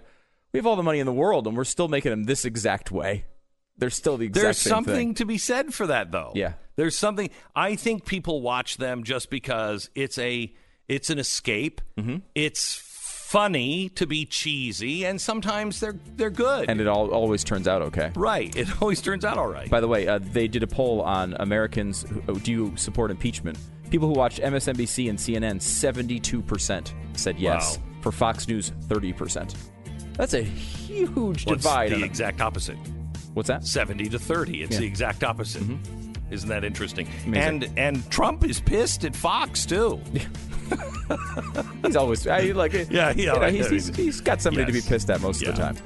we 0.51 0.59
have 0.59 0.67
all 0.67 0.75
the 0.75 0.83
money 0.83 0.99
in 0.99 1.05
the 1.05 1.13
world, 1.13 1.47
and 1.47 1.55
we're 1.55 1.63
still 1.63 1.87
making 1.87 2.11
them 2.11 2.25
this 2.25 2.43
exact 2.43 2.91
way. 2.91 3.23
They're 3.77 3.89
still 3.89 4.17
the 4.17 4.25
exact 4.25 4.43
There's 4.43 4.57
something 4.57 4.93
thing. 4.93 5.13
to 5.15 5.25
be 5.25 5.37
said 5.37 5.73
for 5.73 5.87
that, 5.87 6.11
though. 6.11 6.33
Yeah. 6.35 6.53
There's 6.75 6.97
something. 6.97 7.29
I 7.55 7.77
think 7.77 8.05
people 8.05 8.41
watch 8.41 8.75
them 8.75 9.05
just 9.05 9.29
because 9.29 9.89
it's 9.95 10.17
a 10.17 10.53
it's 10.89 11.09
an 11.09 11.19
escape. 11.19 11.79
Mm-hmm. 11.97 12.17
It's 12.35 12.75
funny 13.29 13.89
to 13.89 14.07
be 14.07 14.25
cheesy, 14.25 15.05
and 15.05 15.21
sometimes 15.21 15.79
they're 15.79 15.95
they're 16.15 16.29
good. 16.31 16.69
and 16.69 16.81
it 16.81 16.87
all 16.87 17.09
always 17.09 17.43
turns 17.43 17.67
out 17.67 17.81
okay. 17.83 18.11
right. 18.15 18.55
It 18.55 18.67
always 18.81 19.01
turns 19.01 19.23
out 19.23 19.37
all 19.37 19.47
right. 19.47 19.69
By 19.69 19.79
the 19.81 19.87
way, 19.87 20.07
uh, 20.07 20.19
they 20.19 20.47
did 20.47 20.63
a 20.63 20.67
poll 20.67 21.01
on 21.01 21.35
Americans 21.39 22.05
who 22.25 22.39
do 22.39 22.51
you 22.51 22.73
support 22.75 23.11
impeachment. 23.11 23.57
People 23.91 24.07
who 24.07 24.13
watch 24.13 24.39
MSNBC 24.39 25.09
and 25.09 25.17
CNN, 25.17 25.61
seventy-two 25.61 26.41
percent 26.41 26.93
said 27.13 27.37
yes. 27.39 27.77
Wow. 27.77 27.83
For 28.01 28.11
Fox 28.11 28.47
News, 28.47 28.71
thirty 28.83 29.13
percent. 29.13 29.55
That's 30.13 30.33
a 30.33 30.41
huge 30.41 31.45
What's 31.45 31.63
divide. 31.63 31.91
the 31.91 32.03
exact 32.03 32.41
opposite? 32.41 32.77
What's 33.33 33.47
that? 33.47 33.65
Seventy 33.65 34.09
to 34.09 34.19
thirty. 34.19 34.63
It's 34.63 34.73
Yeah. 34.73 34.79
the 34.81 34.85
exact 34.87 35.23
opposite. 35.23 35.63
Isn't 36.31 36.49
that 36.49 36.63
interesting? 36.63 37.07
Amazing. 37.25 37.35
And 37.37 37.69
and 37.79 38.11
Trump 38.11 38.43
is 38.43 38.59
pissed 38.59 39.03
at 39.05 39.15
Fox 39.15 39.65
too. 39.65 39.99
He's 41.83 41.95
always 41.95 42.27
I, 42.27 42.41
like 42.51 42.73
Yeah, 42.91 43.11
you 43.11 43.25
know, 43.25 43.41
he's, 43.49 43.69
he's, 43.69 43.95
he's 43.95 44.21
got 44.21 44.41
somebody 44.41 44.67
to 44.67 44.71
be 44.71 44.81
pissed 44.81 45.09
at 45.09 45.21
most 45.21 45.41
Yeah. 45.41 45.49
of 45.49 45.55
the 45.55 45.61
time. 45.63 45.77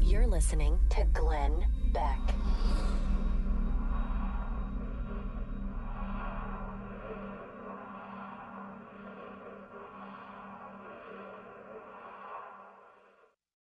You're 0.00 0.26
listening 0.26 0.78
to 0.90 1.04
Glenn 1.12 1.66
Beck. 1.92 2.18